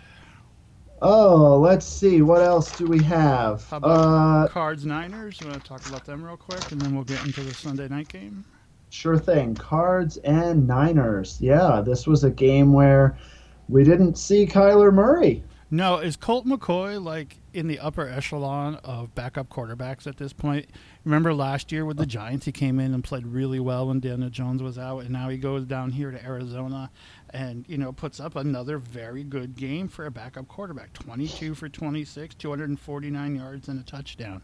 [1.01, 2.21] Oh, let's see.
[2.21, 3.67] What else do we have?
[3.71, 5.41] How about Uh, Cards Niners?
[5.41, 7.89] You want to talk about them real quick, and then we'll get into the Sunday
[7.89, 8.45] night game.
[8.91, 9.55] Sure thing.
[9.55, 11.39] Cards and Niners.
[11.41, 13.17] Yeah, this was a game where
[13.71, 15.43] we didn't see Kyler Murray.
[15.71, 20.67] No, is Colt McCoy like in the upper echelon of backup quarterbacks at this point?
[21.05, 24.29] Remember last year with the Giants, he came in and played really well when Daniel
[24.31, 26.91] Jones was out, and now he goes down here to Arizona
[27.35, 30.95] and you know puts up another very good game for a backup quarterback.
[30.95, 34.43] Twenty-two for twenty-six, two hundred and forty-nine yards and a touchdown.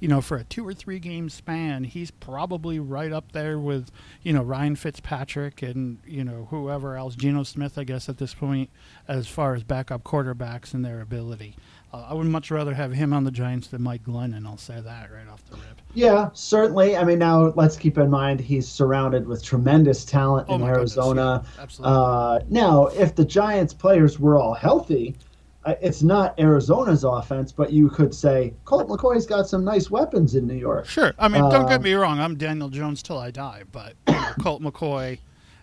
[0.00, 3.90] You know, for a two or three game span, he's probably right up there with,
[4.22, 8.32] you know, Ryan Fitzpatrick and, you know, whoever else, Geno Smith, I guess, at this
[8.32, 8.70] point,
[9.06, 11.54] as far as backup quarterbacks and their ability.
[11.92, 14.46] Uh, I would much rather have him on the Giants than Mike Glennon.
[14.46, 15.80] I'll say that right off the rip.
[15.94, 16.96] Yeah, certainly.
[16.96, 20.68] I mean, now let's keep in mind he's surrounded with tremendous talent Oh in my
[20.72, 21.44] goodness, Arizona.
[21.56, 21.96] yeah, absolutely.
[21.96, 25.16] Uh, now, if the Giants players were all healthy,
[25.64, 30.36] uh, it's not Arizona's offense, but you could say Colt McCoy's got some nice weapons
[30.36, 30.86] in New York.
[30.86, 31.12] Sure.
[31.18, 32.20] I mean, don't get Um, me wrong.
[32.20, 35.18] I'm Daniel Jones till I die, but you know, Colt McCoy,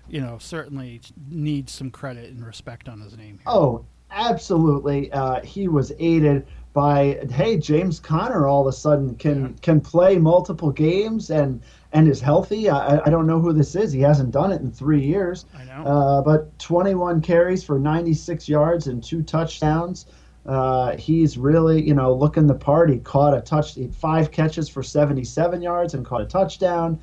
[0.09, 3.35] you know, certainly needs some credit and respect on his name.
[3.37, 3.43] Here.
[3.47, 5.11] Oh, absolutely.
[5.11, 9.49] Uh, he was aided by hey James Conner all of a sudden can Yeah.
[9.61, 11.61] can play multiple games and
[11.93, 12.69] and is healthy.
[12.69, 13.91] I, I don't know who this is.
[13.91, 15.45] He hasn't done it in three years.
[15.57, 15.83] I know.
[15.89, 20.05] Uh, but 21 carries for 96 yards and two touchdowns.
[20.45, 22.89] Uh, he's really, you know, looking the part.
[22.89, 26.99] He caught a touch, five catches for 77 yards and caught a touchdown.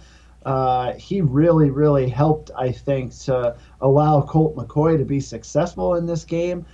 [0.46, 6.06] Uh, he really, really helped, I think, to allow Colt McCoy to be successful in
[6.06, 6.64] this game.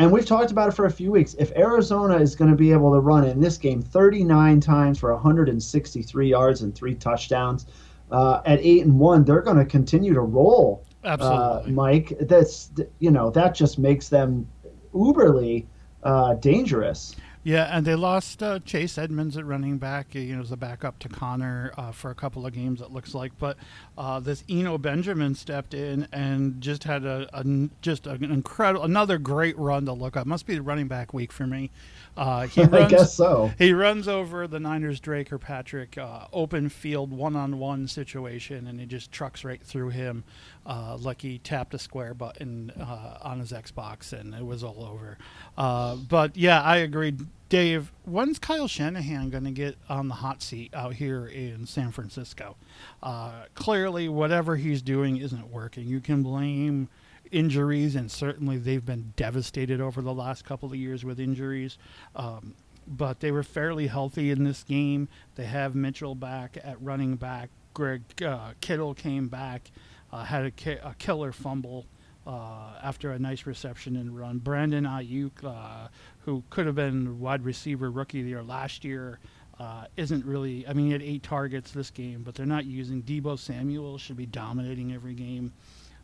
[0.00, 1.34] And we've talked about it for a few weeks.
[1.34, 5.12] If Arizona is going to be able to run in this game 39 times for
[5.12, 7.66] 163 yards and three touchdowns,
[8.10, 10.86] uh, at eight and one, they're going to continue to roll.
[11.04, 11.72] Uh, Absolutely.
[11.72, 14.48] Mike, that's you know that just makes them
[14.94, 15.66] uberly
[16.02, 17.14] uh, dangerous.
[17.42, 20.14] Yeah, and they lost uh, Chase Edmonds at running back.
[20.14, 22.82] You know, as a backup to Conner uh, for a couple of games.
[22.82, 23.56] It looks like, but
[23.96, 27.44] uh, this Eno Benjamin stepped in and just had a, a
[27.80, 30.26] just an incredible another great run to look up.
[30.26, 31.70] Must be the running back week for me.
[32.14, 33.50] Uh, he I runs, guess so.
[33.56, 38.66] He runs over the Niners Drake or Patrick uh, open field one on one situation,
[38.66, 40.24] and he just trucks right through him
[40.66, 45.18] uh, he tapped a square button uh, on his Xbox, and it was all over.
[45.56, 47.16] Uh, but yeah, I agree.
[47.48, 51.90] Dave, when's Kyle Shanahan going to get on the hot seat out here in San
[51.90, 52.56] Francisco?
[53.02, 55.86] Uh, clearly, whatever he's doing isn't working.
[55.86, 56.88] You can blame
[57.32, 61.78] injuries, and certainly they've been devastated over the last couple of years with injuries.
[62.14, 62.54] Um,
[62.86, 65.08] but they were fairly healthy in this game.
[65.36, 67.50] They have Mitchell back at running back.
[67.72, 69.70] Greg uh, Kittle came back,
[70.12, 71.86] uh, had a, ki- a killer fumble
[72.26, 74.38] uh, after a nice reception and run.
[74.38, 75.88] Brandon Aiyuk, uh,
[76.20, 79.18] who could have been wide receiver rookie of the year last year,
[79.58, 80.66] uh, isn't really.
[80.66, 83.98] I mean, he had eight targets this game, but they're not using Deebo Samuel.
[83.98, 85.52] Should be dominating every game.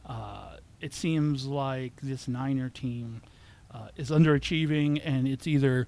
[0.04, 3.22] Uh, it seems like this Niner team
[3.96, 5.86] is underachieving, and it's either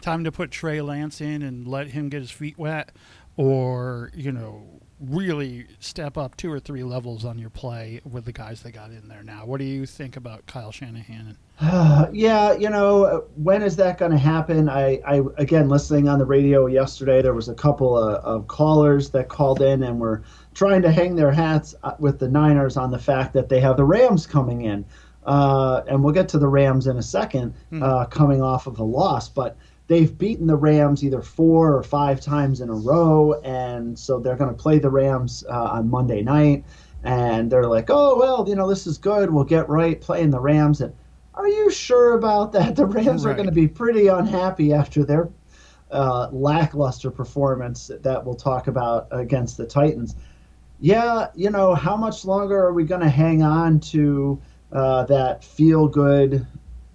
[0.00, 2.90] time to put Trey Lance in and let him get his feet wet,
[3.36, 8.32] or you know, really step up two or three levels on your play with the
[8.32, 9.46] guys they got in there now.
[9.46, 11.36] What do you think about Kyle Shanahan?
[12.12, 14.68] yeah, you know, when is that going to happen?
[14.68, 19.10] I, I, again, listening on the radio yesterday, there was a couple of, of callers
[19.10, 20.22] that called in and were
[20.54, 23.76] trying to hang their hats uh, with the Niners on the fact that they have
[23.76, 24.84] the Rams coming in.
[25.24, 28.82] Uh, and we'll get to the Rams in a second, uh, coming off of a
[28.82, 29.28] loss.
[29.28, 29.56] But
[29.90, 34.36] they've beaten the Rams either four or five times in a row, and so they're
[34.36, 36.64] going to play the Rams uh, on Monday night.
[37.02, 39.30] And they're like, oh well, you know, this is good.
[39.30, 40.80] We'll get right playing the Rams.
[40.80, 40.94] And
[41.34, 42.76] are you sure about that?
[42.76, 45.28] The Rams are going to be pretty unhappy after their
[45.90, 50.14] uh, lackluster performance that we'll talk about against the Titans.
[50.78, 55.42] Yeah, you know, how much longer are we going to hang on to uh, that
[55.42, 56.46] feel good?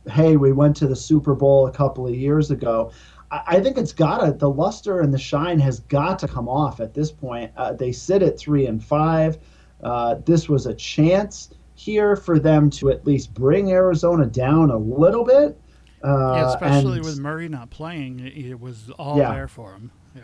[0.10, 2.92] Hey, we went to the Super Bowl a couple of years ago.
[3.32, 6.80] I I think it's gotta the luster and the shine has got to come off
[6.80, 7.52] at this point.
[7.58, 9.38] Uh, they sit at three and five.
[9.84, 14.78] Uh, this was a chance here for them to at least bring Arizona down a
[14.78, 15.60] little bit.
[16.04, 19.34] Uh, yeah, especially and- with Murray not playing, it, was all Yeah.
[19.34, 19.92] there for him.
[20.16, 20.24] Yeah.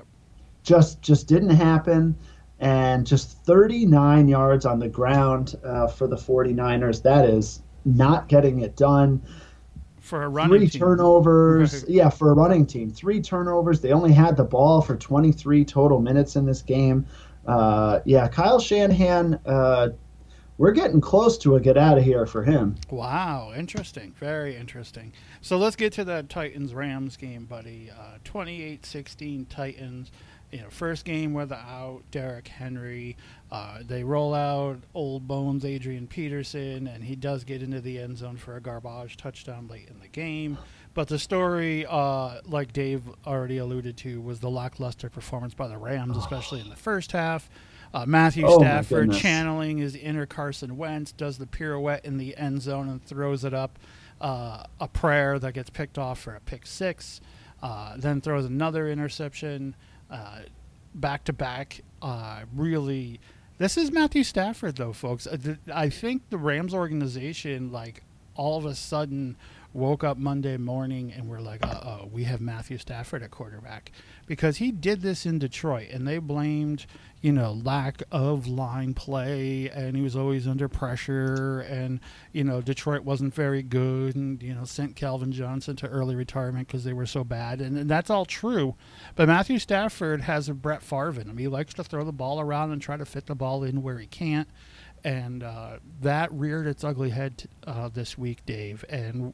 [0.63, 2.15] just just didn't happen.
[2.59, 7.01] And just 39 yards on the ground uh, for the 49ers.
[7.01, 9.19] That is not getting it done.
[10.11, 10.81] For a running Three team.
[10.81, 11.85] turnovers.
[11.87, 12.91] Yeah, for a running team.
[12.91, 13.79] Three turnovers.
[13.79, 17.05] They only had the ball for 23 total minutes in this game.
[17.47, 19.87] Uh, yeah, Kyle Shanahan, uh,
[20.57, 22.75] we're getting close to a get out of here for him.
[22.89, 24.13] Wow, interesting.
[24.19, 25.13] Very interesting.
[25.39, 27.89] So let's get to that Titans Rams game, buddy.
[27.89, 30.11] Uh, 28-16 Titans.
[30.51, 33.15] You know, first game without Derrick Henry.
[33.51, 38.17] Uh, they roll out old bones Adrian Peterson, and he does get into the end
[38.17, 40.57] zone for a garbage touchdown late in the game.
[40.93, 45.77] But the story, uh, like Dave already alluded to, was the lackluster performance by the
[45.77, 47.49] Rams, especially in the first half.
[47.93, 52.61] Uh, Matthew Oh, Stafford channeling his inner Carson Wentz does the pirouette in the end
[52.61, 53.79] zone and throws it up
[54.21, 57.19] uh, a prayer that gets picked off for a pick six.
[57.61, 59.75] Uh, then throws another interception
[60.95, 61.81] back to back.
[62.01, 63.19] Uh, really,
[63.57, 65.27] this is Matthew Stafford though, folks.
[65.27, 68.03] Uh, I think the Rams organization, like
[68.35, 69.35] all of a sudden,
[69.73, 73.91] woke up Monday morning and we're like, uh oh, we have Matthew Stafford at quarterback
[74.25, 76.85] because he did this in Detroit and they blamed,
[77.21, 82.01] you know, lack of line play and he was always under pressure and,
[82.33, 86.67] you know, Detroit wasn't very good and, you know, sent Calvin Johnson to early retirement
[86.67, 87.61] because they were so bad.
[87.61, 88.75] And, and that's all true.
[89.15, 91.37] But Matthew Stafford has a Brett Favre in him.
[91.37, 93.99] He likes to throw the ball around and try to fit the ball in where
[93.99, 94.49] he can't.
[95.03, 98.85] And uh, that reared its ugly head uh, this week, Dave.
[98.87, 99.33] And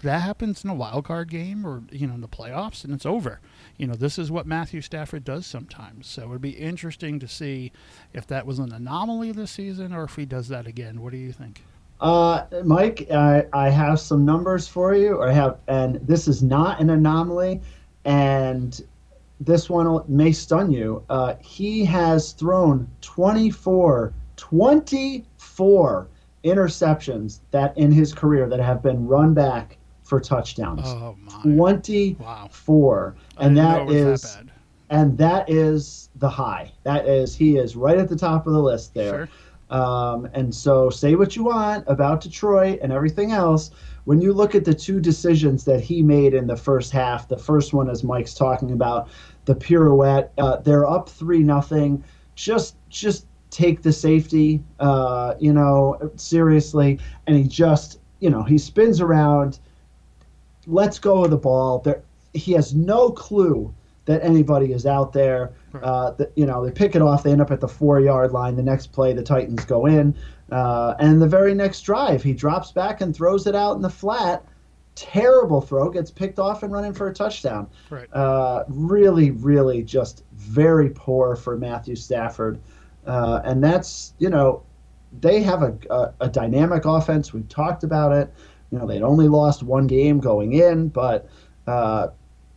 [0.00, 3.06] that happens in a wild card game or you know in the playoffs and it's
[3.06, 3.40] over
[3.76, 7.26] you know this is what matthew stafford does sometimes so it would be interesting to
[7.28, 7.72] see
[8.12, 11.18] if that was an anomaly this season or if he does that again what do
[11.18, 11.62] you think
[12.00, 15.20] Uh, Mike, I, I have some numbers for you.
[15.20, 17.60] I have, and this is not an anomaly,
[18.04, 18.80] and
[19.40, 21.02] this one may stun you.
[21.10, 26.08] Uh, he has thrown 24, 24
[26.44, 29.77] interceptions that in his career that have been run back
[30.08, 30.80] for touchdowns.
[30.84, 34.54] oh my 24, wow and that didn't know it was is that bad.
[34.90, 36.72] and that is the high.
[36.84, 39.26] That is he is right at the top of the list there.
[39.26, 39.28] Sure.
[39.70, 43.70] Um, and so, say what you want about Detroit and everything else.
[44.04, 47.36] When you look at the two decisions that he made in the first half, the
[47.36, 49.10] first one, is Mike's talking about,
[49.44, 50.30] the pirouette.
[50.38, 52.02] Uh, they're up three nothing.
[52.34, 54.62] Just, just take the safety.
[54.80, 56.98] Uh, you know, seriously.
[57.26, 59.58] And he just, you know, he spins around,
[60.68, 61.80] lets go of the ball.
[61.80, 62.02] There,
[62.34, 65.52] he has no clue that anybody is out there.
[65.82, 67.22] Uh, the, you know, they pick it off.
[67.22, 68.56] They end up at the four yard line.
[68.56, 70.14] The next play, the Titans go in.
[70.50, 73.90] Uh, and the very next drive, he drops back and throws it out in the
[73.90, 74.44] flat.
[74.94, 77.68] Terrible throw, gets picked off and running for a touchdown.
[77.90, 82.58] right Uh, really, really just very poor for Matthew Stafford.
[83.06, 84.62] Uh, and that's, you know,
[85.20, 87.32] they have a, a, a dynamic offense.
[87.32, 88.32] We've talked about it.
[88.70, 91.28] You know, they'd only lost one game going in, but
[91.66, 92.08] uh,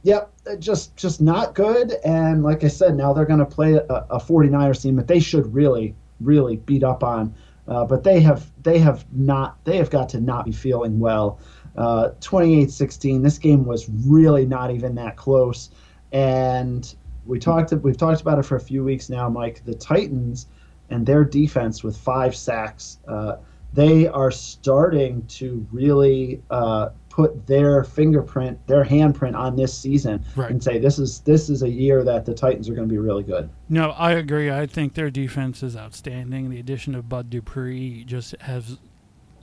[0.03, 1.93] yep, just just not good.
[2.03, 5.19] And like I said, now they're going to play a, a 49ers team that they
[5.19, 7.33] should really, really beat up on.
[7.67, 11.39] Uh, but they have they have not they have got to not be feeling well.
[11.77, 13.23] Uh, 28-16.
[13.23, 15.69] This game was really not even that close.
[16.11, 16.93] And
[17.25, 19.63] we talked we've talked about it for a few weeks now, Mike.
[19.63, 20.47] The Titans
[20.89, 22.99] and their defense with five sacks.
[23.07, 23.37] Uh,
[23.73, 30.49] they are starting to really uh, put their fingerprint, their handprint on this season, Right.
[30.51, 32.97] and say this is this is a year that the Titans are going to be
[32.99, 33.49] really good.
[33.69, 34.49] No, I agree.
[34.51, 36.49] I think their defense is outstanding.
[36.49, 38.77] The addition of Bud Dupree just has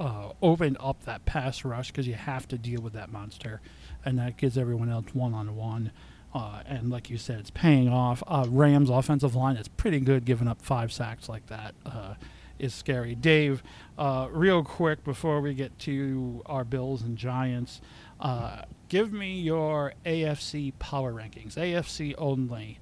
[0.00, 3.60] uh, opened up that pass rush because you have to deal with that monster,
[4.04, 5.90] and that gives everyone else one on one.
[6.34, 8.22] And like you said, it's paying off.
[8.26, 12.14] Uh, Rams' offensive line is pretty good, giving up five sacks like that uh,
[12.58, 13.14] is scary.
[13.14, 13.62] Dave,
[13.96, 17.80] uh, real quick before we get to our Bills and Giants,
[18.20, 22.78] uh, give me your AFC power rankings, AFC only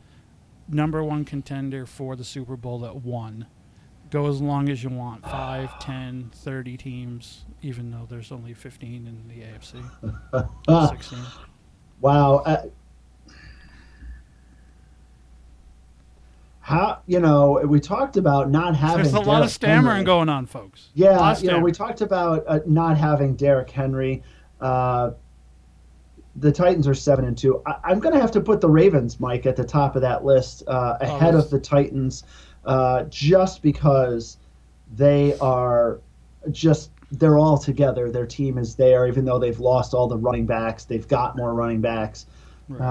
[0.68, 3.46] number one contender for the Super Bowl at one.
[4.10, 9.06] Go as long as you want 5, 10, 30 teams, even though there's only 15
[9.06, 10.48] in the AFC.
[10.68, 11.18] Ah, 16.
[12.00, 12.36] wow.
[12.36, 12.66] Uh,
[16.66, 20.04] how you know we talked about not having There's a lot of stammering Henry.
[20.04, 20.88] going on, folks.
[20.94, 24.24] Yeah, you know, we talked about uh, not having Derrick Henry.
[24.60, 25.12] Uh,
[26.34, 27.62] the Titans are seven and two.
[27.66, 30.24] I, I'm going to have to put the Ravens, Mike, at the top of that
[30.24, 32.24] list, uh, ahead Oh, of the Titans,
[32.64, 34.38] uh, just because
[34.96, 36.00] they are
[36.50, 38.10] just they're all together.
[38.10, 40.84] Their team is there, even though they've lost all the running backs.
[40.84, 42.26] They've got more running backs.
[42.68, 42.84] Right.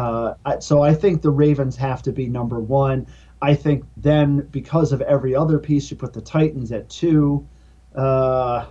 [0.45, 3.05] Uh, so I think the Ravens have to be number one.
[3.45, 7.47] I think then because of every other piece, you put the Titans at two.
[7.93, 8.65] Uh,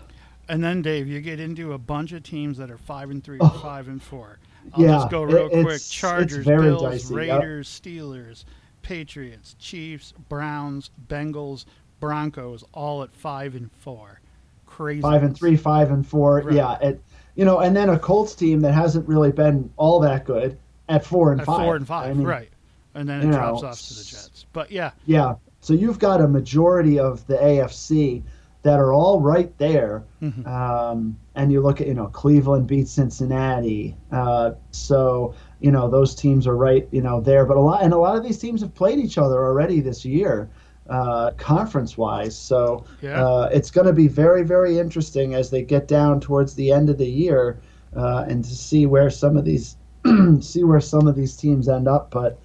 [0.48, 3.38] And then Dave, you get into a bunch of teams that are five and three,
[3.40, 3.46] Oh.
[3.46, 4.38] or five and four.
[4.74, 7.40] I'll Yeah, just go real it- quick: Chargers, Bills, dicey, yep.
[7.40, 8.44] Raiders, Steelers,
[8.82, 11.64] Patriots, Chiefs, Browns, Bengals,
[12.00, 14.20] Broncos, all at five and four.
[14.66, 15.02] Crazy.
[15.02, 16.40] five and three, five and four.
[16.40, 16.54] Right.
[16.56, 17.00] Yeah, it,
[17.36, 20.58] you know, and then a Colts team that hasn't really been all that good
[20.88, 21.64] at four and at five.
[21.64, 22.50] four and five, I mean, right?
[22.96, 24.34] And then it drops know, off to the Jets.
[24.55, 25.34] But yeah, Yeah.
[25.61, 28.22] So you've got a majority of the AFC
[28.62, 30.05] that are all right there.
[30.22, 30.46] Mhm.
[30.46, 33.94] Um, and you look at, you know, Cleveland beat Cincinnati.
[34.12, 37.44] Uh, so, you know, those teams are right, you know, there.
[37.46, 40.05] But a lot, and a lot of these teams have played each other already this
[40.05, 40.48] year,
[40.88, 42.36] uh, conference wise.
[42.36, 43.22] So Yeah.
[43.26, 46.88] uh, it's going to be very, very interesting as they get down towards the end
[46.90, 47.59] of the year
[47.96, 49.76] uh, and to see where some of these,
[50.40, 52.11] see where some of these teams end up.
[52.11, 52.38] But,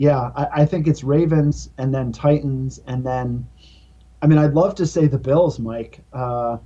[0.00, 3.46] yeah, I, I think it's Ravens and then Titans and then,
[4.22, 6.00] I mean, I'd love to say the Bills, Mike.
[6.14, 6.56] Uh,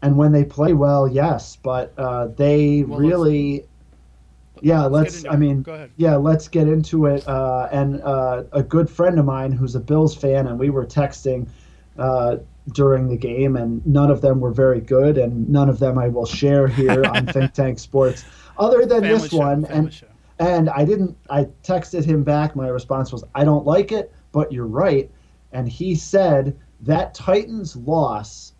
[0.00, 3.64] and when they play well, yes, but uh, they Well, let's- really,
[4.62, 5.24] yeah, get let's.
[5.26, 5.90] I mean, go ahead.
[5.98, 7.28] yeah, let's get into it.
[7.28, 10.86] Uh, and uh, a good friend of mine who's a Bills fan, and we were
[10.86, 11.46] texting
[11.98, 12.38] uh,
[12.72, 16.08] during the game, and none of them were very good, and none of them I
[16.08, 18.24] will share here on Think Tank Sports,
[18.56, 19.66] other than Family this show, one.
[19.66, 20.06] And show.
[20.38, 21.16] And I didn't.
[21.30, 22.56] I texted him back.
[22.56, 25.10] My response was, "I don't like it, but you're right."
[25.52, 28.52] And he said that Titans loss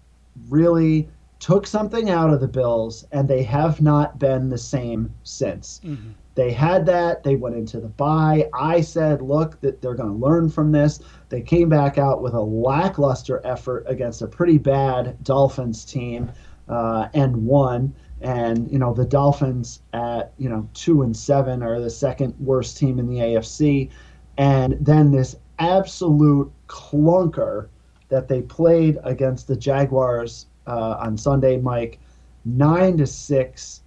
[0.48, 1.08] really
[1.38, 5.80] took something out of the Bills, and they have not been the same since.
[5.84, 6.14] Mhm.
[6.34, 7.22] They had that.
[7.22, 8.48] They went into the bye.
[8.54, 11.00] I said, look, that they're going to learn from this.
[11.30, 16.30] They came back out with a lackluster effort against a pretty bad Dolphins team
[16.68, 17.94] uh, and won.
[18.20, 22.76] And you know the Dolphins at you know two and seven are the second worst
[22.78, 23.90] team in the AFC.
[24.38, 27.68] And then this absolute clunker
[28.08, 31.98] that they played against the Jaguars uh, on Sunday, Mike,
[32.44, 33.82] nine to six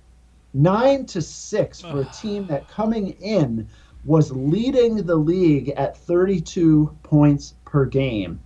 [0.54, 3.68] nine to six for a team that coming in
[4.06, 8.40] was leading the league at 32 points per game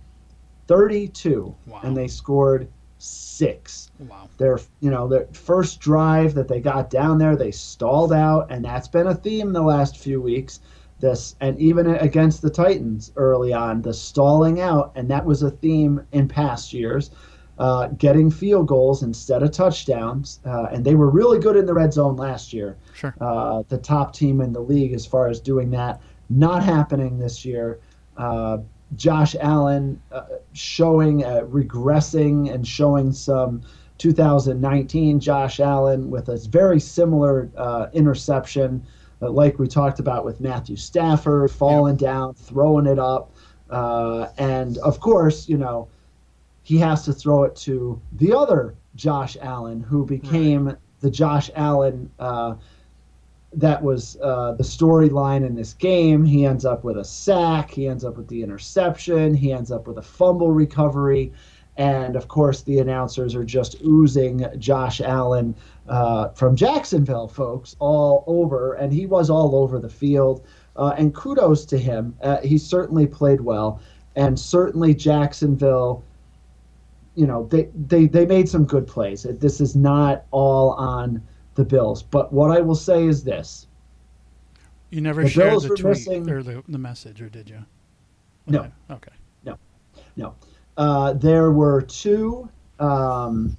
[0.66, 1.80] 32 Wow.
[1.82, 2.68] and they scored
[3.04, 4.28] six Wow.
[4.38, 8.64] their you know their first drive that they got down there they stalled out and
[8.64, 10.60] that's been a theme the last few weeks
[11.00, 15.50] this and even against the titans early on the stalling out and that was a
[15.50, 17.10] theme in past years
[17.58, 21.74] uh, getting field goals instead of touchdowns uh, and they were really good in the
[21.74, 23.14] red zone last year Sure.
[23.20, 26.00] uh, the top team in the league as far as doing that.
[26.30, 27.78] Not happening this year.
[28.96, 33.62] Josh Allen uh, showing, uh, regressing, and showing some
[33.98, 38.84] 2019 Josh Allen with a very similar uh, interception,
[39.22, 43.32] uh, like we talked about with Matthew Stafford, falling down, throwing it up.
[43.70, 45.88] Uh, and of course, you know,
[46.62, 52.10] he has to throw it to the other Josh Allen, who became the Josh Allen
[52.18, 52.54] uh,
[53.56, 56.24] that was uh, the storyline in this game.
[56.24, 57.70] He ends up with a sack.
[57.70, 59.34] He ends up with the interception.
[59.34, 61.32] He ends up with a fumble recovery.
[61.76, 65.54] And of course, the announcers are just oozing Josh Allen
[65.88, 68.74] uh, from Jacksonville, folks, all over.
[68.74, 70.44] And he was all over the field.
[70.76, 72.16] Uh, and kudos to him.
[72.22, 73.80] Uh, he certainly played well.
[74.16, 76.04] And certainly, Jacksonville
[77.16, 79.26] you know they, they they made some good plays.
[79.38, 81.22] This is not all on
[81.54, 83.66] the Bills, but what I will say is this:
[84.90, 87.64] You never The shared Bills the tweet missing- or the, the message, or did you?
[88.46, 88.70] No.
[88.90, 89.10] Okay.
[90.16, 90.34] no,
[90.76, 92.48] uh, there were two
[92.78, 93.56] um,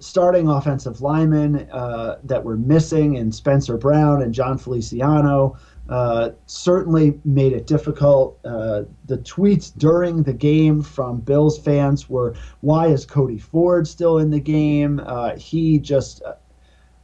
[0.00, 5.56] starting offensive linemen uh, that were missing, and Spencer Brown and Jon Feliciano.
[5.88, 8.38] Uh, certainly made it difficult.
[8.44, 14.18] Uh, the tweets during the game from Bills fans were, "Why is Cody Ford still
[14.18, 16.34] in the game?" Uh, he just, uh,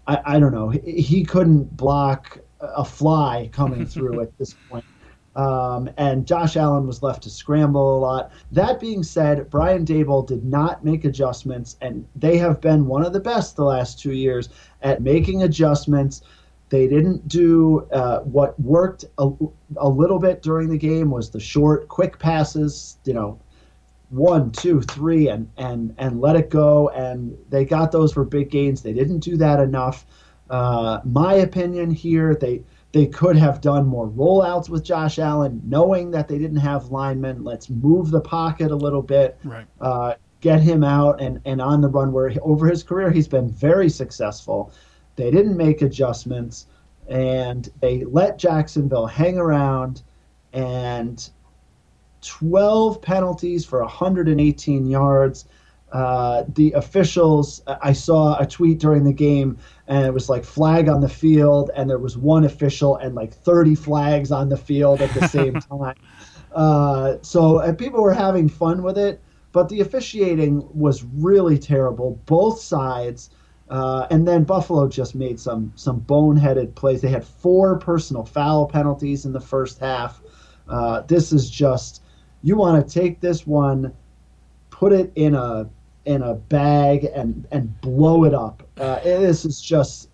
[0.06, 4.84] I, I don't know, he, he couldn't block a fly coming through at this point.
[5.36, 8.32] Um, and Josh Allen was left to scramble a lot.
[8.50, 13.12] That being said, Brian Daboll did not make adjustments, and they have been one of
[13.12, 14.48] the best the last two years
[14.82, 16.22] at making adjustments.
[16.68, 19.30] They didn't do uh, what worked a,
[19.76, 22.98] a little bit during the game was the short, quick passes.
[23.04, 23.38] You know,
[24.10, 26.88] one, two, three, and and and let it go.
[26.90, 28.82] And they got those for big gains.
[28.82, 30.04] They didn't do that enough.
[30.50, 36.10] Uh, my opinion here, they they could have done more rollouts with Josh Allen, knowing
[36.10, 37.44] that they didn't have linemen.
[37.44, 39.66] Let's move the pocket a little bit Right.
[39.80, 43.28] uh, get him out and, and on the run where he- over his career he's
[43.28, 44.72] been very successful.
[45.14, 46.66] They didn't make adjustments.
[47.08, 50.02] and they let Jacksonville hang around,
[50.52, 51.28] and
[52.22, 55.46] 12 penalties for 118 yards.
[55.92, 59.58] Uh, the officials, I saw a tweet during the game,
[59.88, 63.34] and it was like flag on the field, and there was one official and like
[63.34, 65.96] 30 flags on the field at the same time.
[66.52, 69.20] Uh, so and people were having fun with it,
[69.52, 73.30] but the officiating was really terrible, both sides.
[73.68, 77.00] Uh, and then Buffalo just made some some boneheaded plays.
[77.00, 80.20] They had four personal foul penalties in the first half.
[80.68, 82.02] Uh, this is just
[82.42, 83.92] you want to take this one,
[84.70, 85.68] put it in a
[86.06, 88.62] in a bag and and blow it up.
[88.78, 90.08] Uh, this is just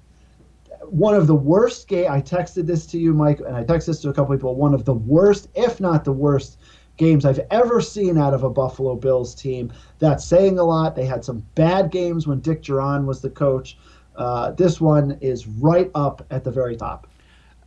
[0.89, 2.11] one of the worst game.
[2.11, 4.55] I texted this to you, Mike, and I texted this to a couple people.
[4.55, 6.59] One of the worst, if not the worst,
[6.97, 9.72] games I've ever seen out of a Buffalo Bills team.
[9.99, 10.97] That's saying a lot.
[10.97, 13.79] They had some bad games when Dick Jauron was the coach.
[14.16, 17.07] Uh, this one is right up at the very top.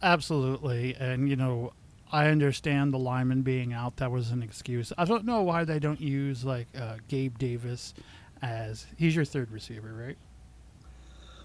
[0.02, 1.74] Absolutely, and you know,
[2.12, 3.98] I understand the lineman being out.
[3.98, 4.92] That was an excuse.
[4.98, 7.94] I don't know why they don't use like uh, Gabe Davis
[8.42, 10.18] as he's your third receiver, right?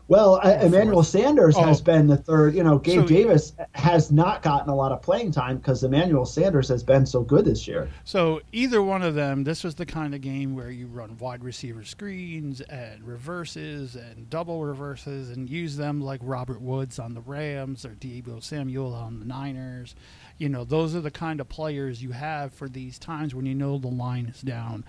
[0.06, 1.62] Well, Emmanuel Sanders oh.
[1.62, 2.54] has been the third.
[2.54, 6.26] You know, Gabe so, Davis has not gotten a lot of playing time because Emmanuel
[6.26, 7.88] Sanders has been so good this year.
[8.04, 11.42] So either one of them, this was the kind of game where you run wide
[11.42, 17.22] receiver screens and reverses and double reverses and use them like Robert Woods on the
[17.22, 19.94] Rams or Deebo Samuel on the Niners.
[20.38, 23.54] You know, those are the kind of players you have for these times when you
[23.54, 24.84] know the line is down.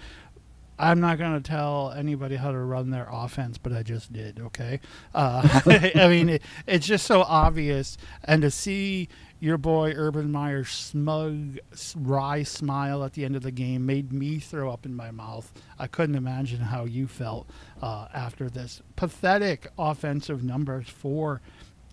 [0.78, 4.40] I'm not going to tell anybody how to run their offense, but I just did.
[4.40, 4.82] Okay,
[5.14, 5.48] uh,
[5.96, 9.08] I mean it, it's just so obvious, and to see
[9.40, 11.60] your boy Urban Meyer's smug,
[11.96, 15.52] wry smile at the end of the game made me throw up in my mouth.
[15.80, 17.50] I couldn't imagine how you felt
[17.82, 21.42] uh, after this pathetic offensive numbers for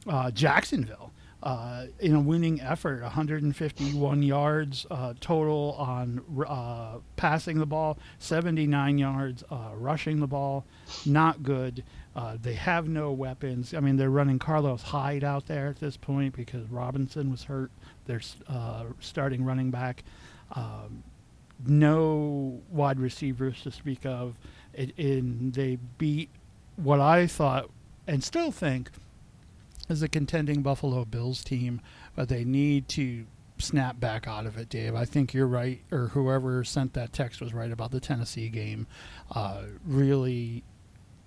[0.08, 1.11] uh, Jacksonville
[1.42, 8.98] uh, in a winning effort 151 yards uh, total on uh, passing the ball 79
[8.98, 10.64] yards uh, rushing the ball.
[11.04, 11.82] Not good.
[12.14, 13.74] Uh, they have no weapons.
[13.74, 17.70] I mean they're running carlos hyde out there at this point because robinson was hurt.
[18.06, 20.04] They're uh, starting running back.
[20.52, 21.02] Um,
[21.66, 24.36] no wide receivers to speak of.
[24.74, 26.30] And they beat
[26.76, 27.68] what i thought
[28.06, 28.90] and still think
[29.92, 31.80] as a contending Buffalo Bills team,
[32.16, 33.26] but they need to
[33.58, 34.94] snap back out of it, Dave.
[34.94, 38.88] I think you're right, or whoever sent that text was right about the Tennessee game.
[39.30, 40.64] Uh, really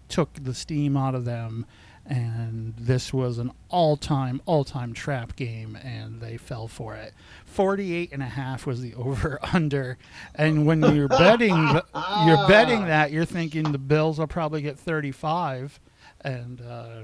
[0.09, 1.65] took the steam out of them,
[2.05, 7.13] and this was an all-time, all-time trap game, and they fell for it.
[7.45, 9.97] 48 and a half was the over/under,
[10.33, 15.79] and when you're betting, you're betting that you're thinking the Bills will probably get 35,
[16.21, 17.01] and uh,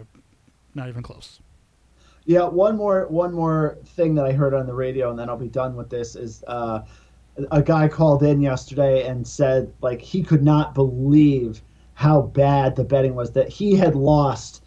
[0.76, 1.39] not even close.
[2.26, 5.38] Yeah, one more one more thing that I heard on the radio, and then I'll
[5.38, 6.15] be done with this.
[6.15, 6.82] Is uh,
[7.51, 11.61] a guy called in yesterday and said like he could not believe
[11.93, 13.32] how bad the betting was.
[13.32, 14.63] That he had lost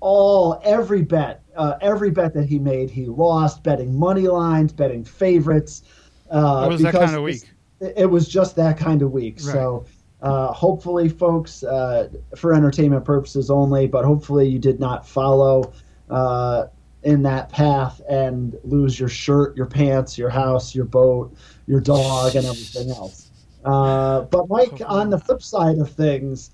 [0.00, 5.04] all every bet, uh, every bet that he made, he lost betting money lines, betting
[5.04, 5.82] favorites.
[6.30, 7.50] Uh, it was that kind of week.
[7.80, 9.36] It was just that kind of week.
[9.42, 9.52] Right.
[9.52, 9.86] So.
[10.22, 15.70] Uh, hopefully, folks, uh, for entertainment purposes only, but hopefully you did not follow
[16.08, 16.64] uh,
[17.04, 21.34] in that path and lose your shirt, your pants, your house, your boat,
[21.66, 23.30] your dog, and everything else.
[23.64, 26.50] Uh, but Mike, on the flip side of things,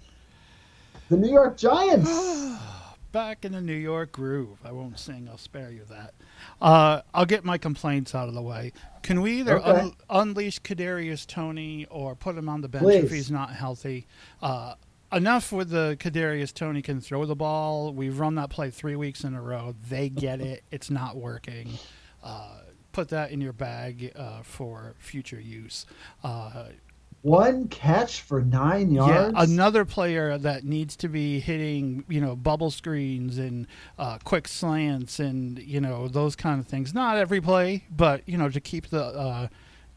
[1.08, 2.10] the New York Giants.
[3.12, 4.58] Back in the New York groove.
[4.64, 5.28] I won't sing.
[5.28, 6.14] I'll spare you that.
[6.60, 8.72] Uh, I'll get my complaints out of the way.
[9.02, 9.80] Can we either okay.
[9.80, 13.04] un- unleash Kadarius Toney or put him on the bench Please.
[13.04, 14.06] if he's not healthy?
[14.40, 14.74] Uh,
[15.12, 17.92] enough with the Kadarius Toney can throw the ball.
[17.92, 19.74] We've run that play three weeks in a row.
[19.88, 20.64] They get it.
[20.70, 21.68] It's not working.
[22.22, 22.60] Uh,
[22.92, 25.84] put that in your bag uh, for future use.
[26.22, 26.66] Uh,
[27.22, 29.34] one catch for nine yards.
[29.34, 33.66] Yeah, another player that needs to be hitting, you know, bubble screens and
[33.98, 36.94] uh, quick slants and you know those kind of things.
[36.94, 39.48] Not every play, but you know to keep the uh,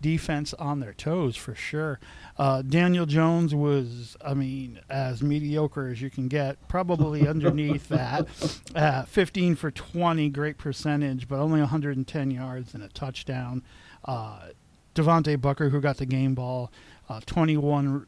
[0.03, 1.99] defense on their toes for sure.
[2.37, 8.27] Uh, Daniel Jones was, I mean, as mediocre as you can get, probably underneath that.
[8.75, 13.63] Uh, 15 for 20, great percentage, but only 110 yards and a touchdown.
[14.05, 14.49] Uh,
[14.93, 16.71] Devontae Booker, who got the game ball,
[17.09, 18.05] uh, 21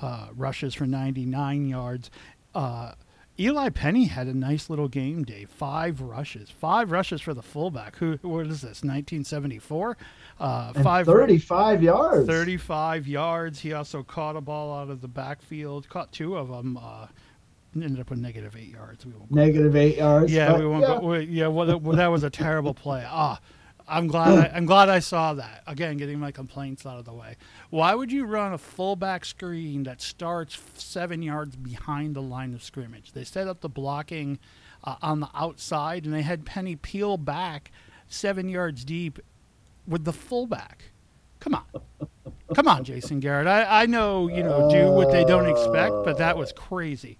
[0.00, 2.10] uh, rushes for 99 yards.
[2.54, 2.92] Uh,
[3.40, 5.44] Eli Penny had a nice little game day.
[5.44, 7.96] Five rushes, five rushes for the fullback.
[7.96, 8.18] Who?
[8.22, 8.82] What is this?
[8.82, 9.96] 1974.
[10.40, 12.26] Uh, five 35 yards.
[12.26, 13.58] 35 yards.
[13.60, 15.88] He also caught a ball out of the backfield.
[15.88, 16.76] Caught two of them.
[16.76, 17.06] Uh,
[17.74, 19.04] ended up with negative eight yards.
[19.04, 20.32] We won't Negative eight yards.
[20.32, 20.82] yeah, we won't.
[20.82, 20.98] yeah.
[21.00, 23.04] Go, we, yeah, well, that, well, that was a terrible play.
[23.06, 23.40] Ah,
[23.88, 24.38] I'm glad.
[24.52, 25.62] I, I'm glad I saw that.
[25.66, 27.36] Again, getting my complaints out of the way.
[27.70, 32.62] Why would you run a fullback screen that starts seven yards behind the line of
[32.62, 33.12] scrimmage?
[33.12, 34.38] They set up the blocking
[34.84, 37.70] uh, on the outside, and they had Penny peel back
[38.08, 39.18] seven yards deep
[39.88, 40.84] with the fullback.
[41.40, 41.64] Come on.
[42.54, 43.46] Come on, Jason Garrett.
[43.46, 47.18] I, I know, you know, do what they don't expect, but that was crazy.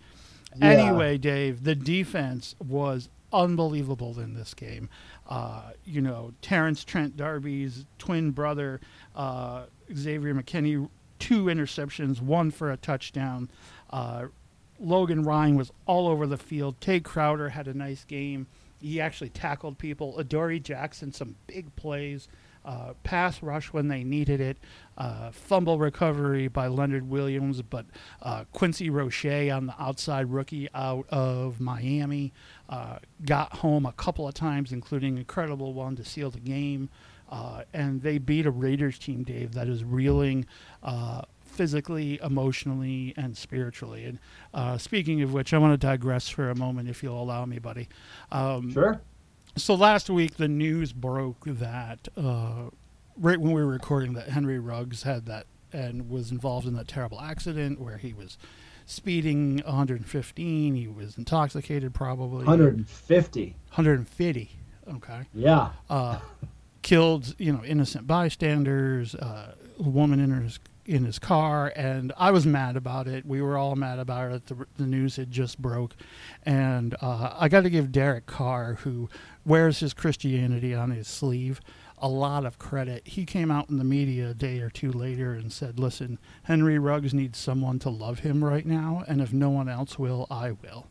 [0.57, 0.67] Yeah.
[0.69, 4.89] Anyway, Dave, the defense was unbelievable in this game.
[5.29, 8.81] Uh, you know, Terrence Trent D'Arby's twin brother,
[9.15, 9.65] uh,
[9.95, 10.89] Xavier McKinney,
[11.19, 13.51] two interceptions, one for a touchdown.
[13.91, 14.27] Uh,
[14.81, 16.81] Logan Ryan was all over the field.
[16.81, 18.47] Tae Crowder had a nice game.
[18.81, 20.19] He actually tackled people.
[20.19, 22.29] Adoree Jackson, some big plays.
[22.65, 24.59] Uh, pass rush when they needed it.
[24.99, 27.87] Uh, fumble recovery by Leonard Williams, but
[28.21, 32.33] uh, Quincy Roche on the outside rookie out of Miami
[32.69, 36.91] uh, got home a couple of times, including an incredible one to seal the game.
[37.31, 40.47] Uh, and they beat a Raiders team, Dave, that is reeling
[40.83, 44.05] uh, physically, emotionally, and spiritually.
[44.55, 47.59] And speaking of which, I want to digress for a moment, if you'll allow me,
[47.59, 47.89] buddy.
[48.33, 49.01] Um, Sure.
[49.61, 52.71] So last week, the news broke that uh,
[53.17, 56.89] right when we were recording, that Henry Ruggs had that and was involved in that
[56.89, 58.39] terrible accident where he was
[58.87, 60.75] speeding 115.
[60.75, 63.57] He was intoxicated, probably 150.
[63.75, 64.51] 150.
[64.95, 65.71] Okay, Yeah.
[65.91, 66.21] uh,
[66.81, 70.59] killed you know innocent bystanders, uh, a woman in his
[70.89, 73.27] in his car, and I was mad about it.
[73.27, 74.47] We were all mad about it.
[74.47, 75.95] The, the news had just broke,
[76.45, 79.11] and uh, I got to give Derek Carr, who
[79.45, 81.61] wears his Christianity on his sleeve,
[81.99, 83.07] a lot of credit.
[83.07, 86.79] He came out in the media a day or two later and said, "Listen, Henry
[86.79, 90.53] Ruggs needs someone to love him right now, and if no one else will, I
[90.53, 90.87] will."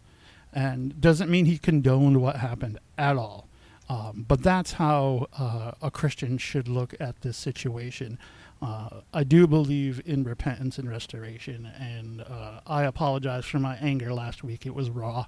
[0.53, 3.47] And doesn't mean he condoned what happened at all.
[3.89, 8.19] Um, but that's how uh, a Christian should look at this situation.
[8.61, 14.13] Uh, I do believe in repentance and restoration, and uh, I apologize for my anger
[14.13, 14.65] last week.
[14.65, 15.25] It was raw.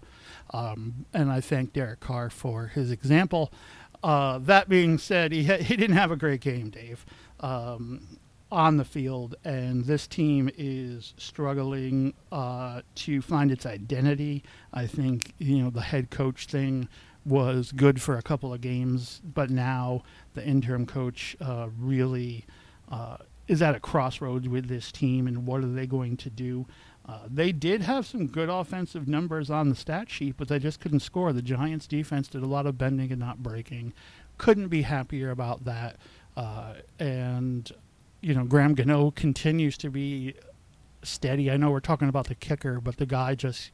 [0.51, 3.51] Um, and I thank Derek Carr for his example.
[4.03, 7.05] Uh, that being said, he, ha- he didn't have a great game, Dave,
[7.41, 8.17] um,
[8.51, 14.43] on the field, and this team is struggling uh, to find its identity.
[14.73, 16.87] I think, you know, the head coach thing
[17.25, 20.01] was good for a couple of games, but now
[20.33, 22.45] the interim coach uh, really
[22.89, 23.17] uh,
[23.47, 26.67] is at a crossroads with this team, and what are they going to do?
[27.07, 30.79] Uh, they did have some good offensive numbers on the stat sheet, but they just
[30.79, 31.33] couldn't score.
[31.33, 33.93] The Giants' defense did a lot of bending and not breaking.
[34.37, 35.97] Couldn't be happier about that.
[36.37, 37.71] Uh, and
[38.21, 40.35] you know, Graham Gano continues to be
[41.01, 41.49] steady.
[41.49, 43.71] I know we're talking about the kicker, but the guy just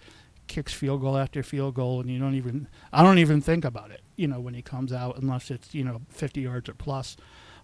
[0.47, 3.91] kicks field goal after field goal, and you don't even I don't even think about
[3.91, 4.01] it.
[4.15, 7.17] You know, when he comes out, unless it's you know 50 yards or plus.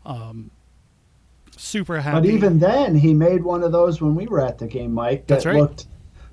[0.06, 0.52] Um,
[1.58, 2.16] super happy.
[2.16, 5.28] But even then, he made one of those when we were at the game, Mike.
[5.28, 5.56] That That's right.
[5.56, 5.88] looked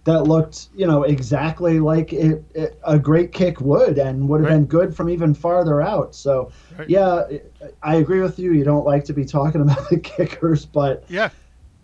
[0.05, 4.49] that looked, you know, exactly like it, it, a great kick would, and would have
[4.49, 4.55] Right.
[4.57, 6.15] been good from even farther out.
[6.15, 6.89] So, Right.
[6.89, 7.25] yeah,
[7.83, 8.53] I agree with you.
[8.53, 11.29] You don't like to be talking about the kickers, but yeah,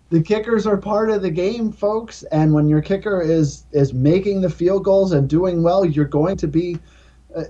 [0.09, 2.22] the kickers are part of the game, folks.
[2.24, 6.37] And when your kicker is is making the field goals and doing well, you're going
[6.39, 6.78] to be.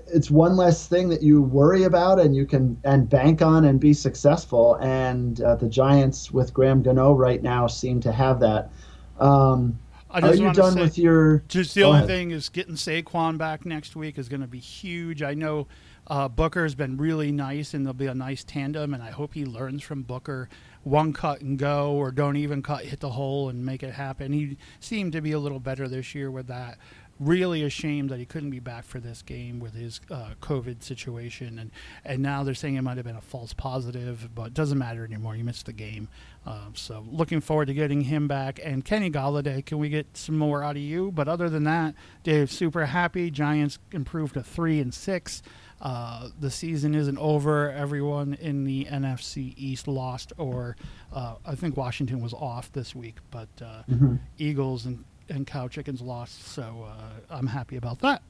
[0.07, 3.79] It's one less thing that you worry about, and you can and bank on and
[3.79, 4.75] be successful.
[4.75, 8.71] And uh, the Giants with Graham Gano right now seem to have that.
[9.19, 9.79] Um,
[10.09, 11.43] I are you done say, with your?
[11.47, 12.07] Just the only ahead.
[12.07, 15.21] thing is getting Saquon back next week is going to be huge.
[15.21, 15.67] I know
[16.07, 19.33] uh, Booker has been really nice, and there'll be a nice tandem, and I hope
[19.33, 20.47] he learns from Booker.
[20.83, 24.31] One cut and go, or don't even cut, hit the hole and make it happen.
[24.31, 26.77] He seemed to be a little better this year with that.
[27.17, 31.57] Really ashamed that he couldn't be back for this game with his uh, COVID situation,
[31.57, 31.71] and
[32.03, 35.05] and now they're saying it might have been a false positive, but it doesn't matter
[35.05, 35.33] anymore.
[35.33, 36.09] He missed the game,
[36.45, 38.59] um, so looking forward to getting him back.
[38.61, 41.09] And Kenny Golladay, can we get some more out of you?
[41.09, 43.31] But other than that, Dave, super happy.
[43.31, 45.41] Giants improved to three and six.
[45.81, 47.71] Uh, the season isn't over.
[47.71, 50.75] Everyone in the NFC East lost, or
[51.13, 54.19] uh, I think Washington was off this week, but uh, Mhm.
[54.37, 56.47] Eagles and, and Cow Chickens lost.
[56.47, 56.93] So uh,
[57.29, 58.21] I'm happy about that.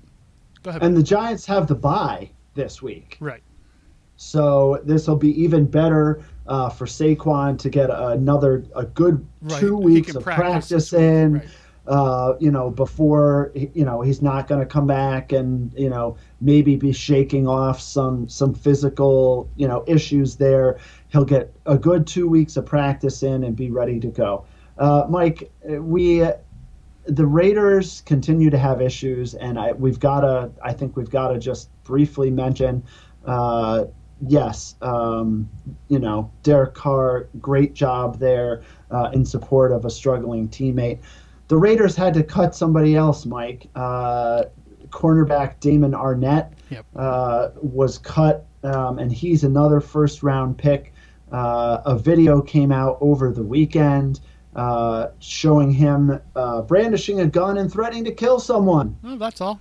[0.63, 0.83] Go ahead.
[0.83, 3.17] And the Giants have the bye this week.
[3.19, 3.41] right.
[4.17, 9.59] So this will be even better uh, for Saquon to get another a good Right.
[9.59, 11.33] two weeks of practice practice, in.
[11.33, 11.47] Right.
[11.87, 16.17] Uh, you know, before you know he's not going to come back and you know
[16.41, 20.79] maybe be shaking off some some physical you know issues there.
[21.09, 24.45] He'll get a good two weeks of practice in and be ready to go.
[24.79, 26.23] Uh, Mike, we
[27.07, 30.49] the Raiders continue to have issues, and I, we've got to.
[30.63, 32.83] I think we've got to just briefly mention.
[33.25, 33.85] Uh,
[34.27, 35.49] yes, um,
[35.87, 40.99] you know, Derek Carr, great job there uh, in support of a struggling teammate.
[41.47, 43.67] The Raiders had to cut somebody else, Mike.
[43.75, 44.45] Uh,
[44.89, 46.85] cornerback Damon Arnette Yep.
[46.95, 50.93] uh, was cut, um, and he's another first round pick.
[51.31, 54.21] Uh, a video came out over the weekend
[54.55, 58.97] uh, showing him uh, brandishing a gun and threatening to kill someone.
[59.03, 59.59] Oh, that's all.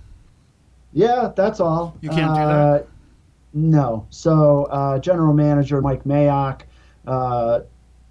[0.93, 1.97] Yeah, that's all.
[2.01, 2.87] You can't do Uh, that?
[3.53, 4.05] No.
[4.09, 6.61] So, uh, General Manager Mike Mayock,
[7.07, 7.61] uh,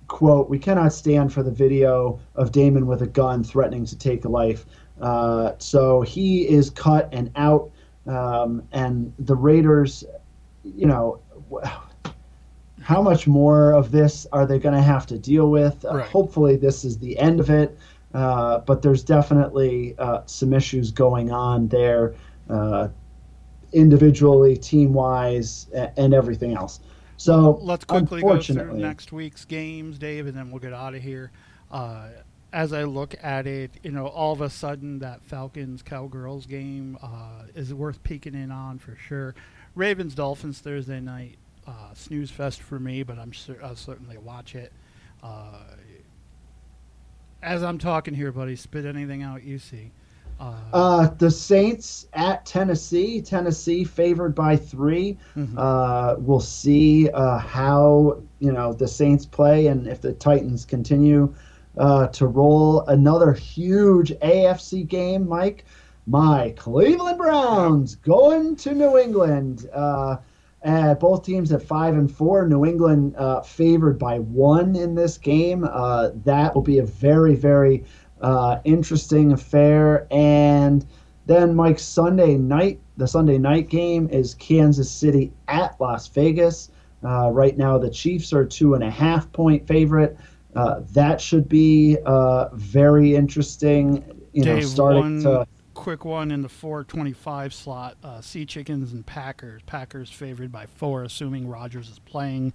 [0.09, 4.25] quote, We cannot stand for the video of Damon with a gun threatening to take
[4.25, 4.67] a life.
[5.01, 7.71] Uh, so he is cut and out.
[8.07, 10.05] Um, and the Raiders,
[10.63, 11.21] you know,
[12.85, 15.85] how much more of this are they going to have to deal with?
[15.87, 16.07] Uh, Right.
[16.07, 17.79] hopefully, this is the end of it.
[18.13, 22.15] Uh, but there's definitely uh, some issues going on there,
[22.49, 22.87] uh,
[23.73, 25.67] individually, team wise,
[25.97, 26.79] and everything else.
[27.17, 31.03] So Let's quickly go through next week's games, Dave, and then we'll get out of
[31.03, 31.33] here.
[31.73, 32.09] Uh,
[32.53, 36.97] as I look at it, you know, all of a sudden that Falcons Cowgirls game
[37.03, 39.35] uh, is worth peeking in on for sure.
[39.75, 41.37] Ravens Dolphins Thursday night,
[41.67, 44.73] uh, snooze fest for me, but I'm cer- I'll certainly watch it.
[45.23, 45.61] Uh,
[47.43, 49.91] as I'm talking here, buddy, spit anything out you see.
[50.41, 53.21] Uh, Uh, the Saints at Tennessee.
[53.23, 55.55] Tennessee favored by 3 Mhm.
[55.57, 61.33] Uh, we'll see uh, how you know the Saints play and if the Titans continue
[61.79, 62.81] uh, to roll.
[62.89, 65.65] Another huge AFC game, Mike.
[66.07, 69.69] My Cleveland Browns going to New England.
[70.65, 72.49] Uh, both teams at five and four.
[72.49, 75.65] New England uh, favored by one in this game.
[75.65, 77.85] Uh, that will be a very, very
[78.23, 80.07] uh, interesting affair.
[80.11, 80.87] And
[81.27, 86.71] then, Mike, Sunday night, the Sunday night game is Kansas City at Las Vegas.
[87.05, 90.17] Uh, right now, the Chiefs are two and a half point favorite.
[90.57, 94.03] Uh, that should be uh, very interesting.
[94.33, 97.97] You know, Dave, starting one to quick one in the 425 slot.
[98.03, 99.63] Uh, Sea Chickens and Packers.
[99.67, 102.53] Packers favored by four, assuming Rodgers is playing.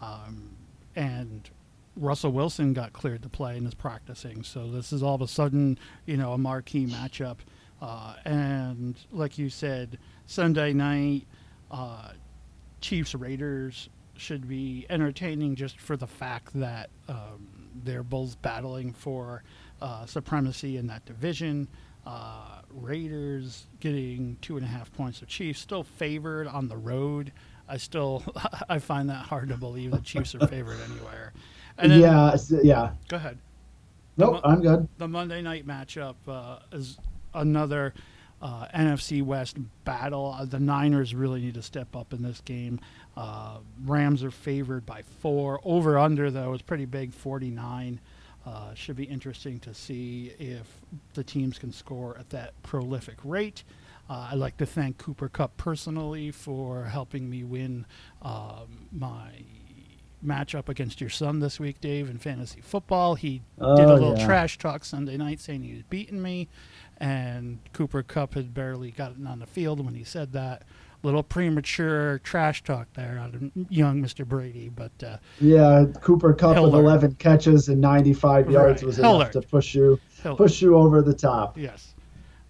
[0.00, 0.56] Um,
[0.96, 1.48] and
[1.96, 4.42] Russell Wilson got cleared to play and is practicing.
[4.42, 7.38] So this is all of a sudden, you know, a marquee matchup.
[7.80, 11.26] Uh, and like you said, Sunday night,
[11.70, 12.12] uh,
[12.80, 17.48] Chiefs Raiders should be entertaining just for the fact that um,
[17.84, 19.42] they're both battling for
[19.80, 21.68] uh, supremacy in that division.
[22.06, 27.32] Uh, Raiders getting two and a half points of Chiefs, still favored on the road.
[27.68, 28.22] I still
[28.68, 31.32] I find that hard to believe the Chiefs are favored anywhere.
[31.78, 32.90] And then, yeah, yeah.
[33.08, 33.38] go ahead
[34.16, 34.88] Nope, I'm good.
[34.98, 36.98] the Monday night matchup uh, is
[37.34, 37.94] another
[38.42, 40.36] uh, NFC West battle.
[40.38, 42.80] Uh, the Niners really need to step up in this game.
[43.16, 45.60] Uh, Rams are favored by four.
[45.64, 48.00] Over under though is pretty big, 49.
[48.50, 50.66] Uh, should be interesting to see if
[51.14, 53.62] the teams can score at that prolific rate.
[54.08, 57.86] Uh, I'd like to thank Cooper Kupp personally for helping me win
[58.22, 59.30] um, my
[60.26, 63.14] matchup against your son this week, Dave, in fantasy football.
[63.14, 64.26] He did a Oh, little yeah.
[64.26, 66.48] trash talk Sunday night saying he was beating me,
[66.98, 70.62] and Cooper Kupp had barely gotten on the field when he said that.
[71.02, 74.26] Little premature trash talk there of young Mr.
[74.26, 79.22] Brady, but uh, Yeah, Cooper Kupp with 11 catches and 95 yards Right, was Hiller.
[79.22, 81.56] enough to push you he'll- push you over the top.
[81.56, 81.94] yes.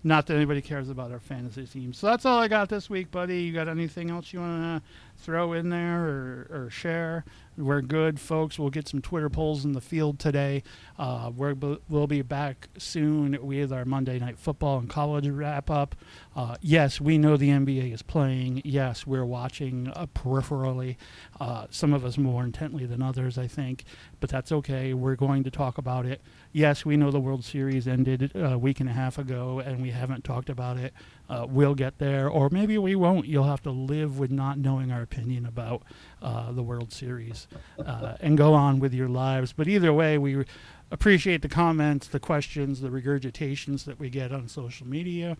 [0.02, 1.92] Not that anybody cares about our fantasy team.
[1.92, 3.42] So that's all I got this week, buddy.
[3.42, 4.88] You got anything else you want to
[5.20, 7.24] throw in there or, or share?
[7.56, 8.58] We're good, folks.
[8.58, 10.62] We'll get some Twitter polls in the field today.
[10.98, 11.54] Uh, we're,
[11.88, 15.94] we'll be back soon with our Monday Night Football and college wrap up.
[16.34, 18.62] Uh, yes, we know the NBA is playing.
[18.64, 20.96] Yes, we're watching uh, peripherally.
[21.38, 23.84] Uh, some of us more intently than others, I think,
[24.20, 24.94] but that's okay.
[24.94, 26.22] We're going to talk about it.
[26.52, 29.90] Yes, we know the World Series ended a week and a half ago, and we
[29.90, 30.94] haven't talked about it.
[31.30, 33.24] Uh, we'll get there, or maybe we won't.
[33.26, 35.84] You'll have to live with not knowing our opinion about
[36.20, 37.46] uh, the World Series
[37.78, 39.52] uh, and go on with your lives.
[39.52, 40.44] But either way, we
[40.90, 45.36] appreciate the comments, the questions, the regurgitations that we get on social media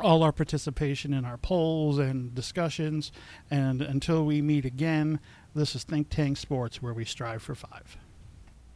[0.00, 3.12] all our participation in our polls and discussions.
[3.50, 5.20] And until we meet again,
[5.54, 7.96] this is Think Tank Sports, where we strive for five.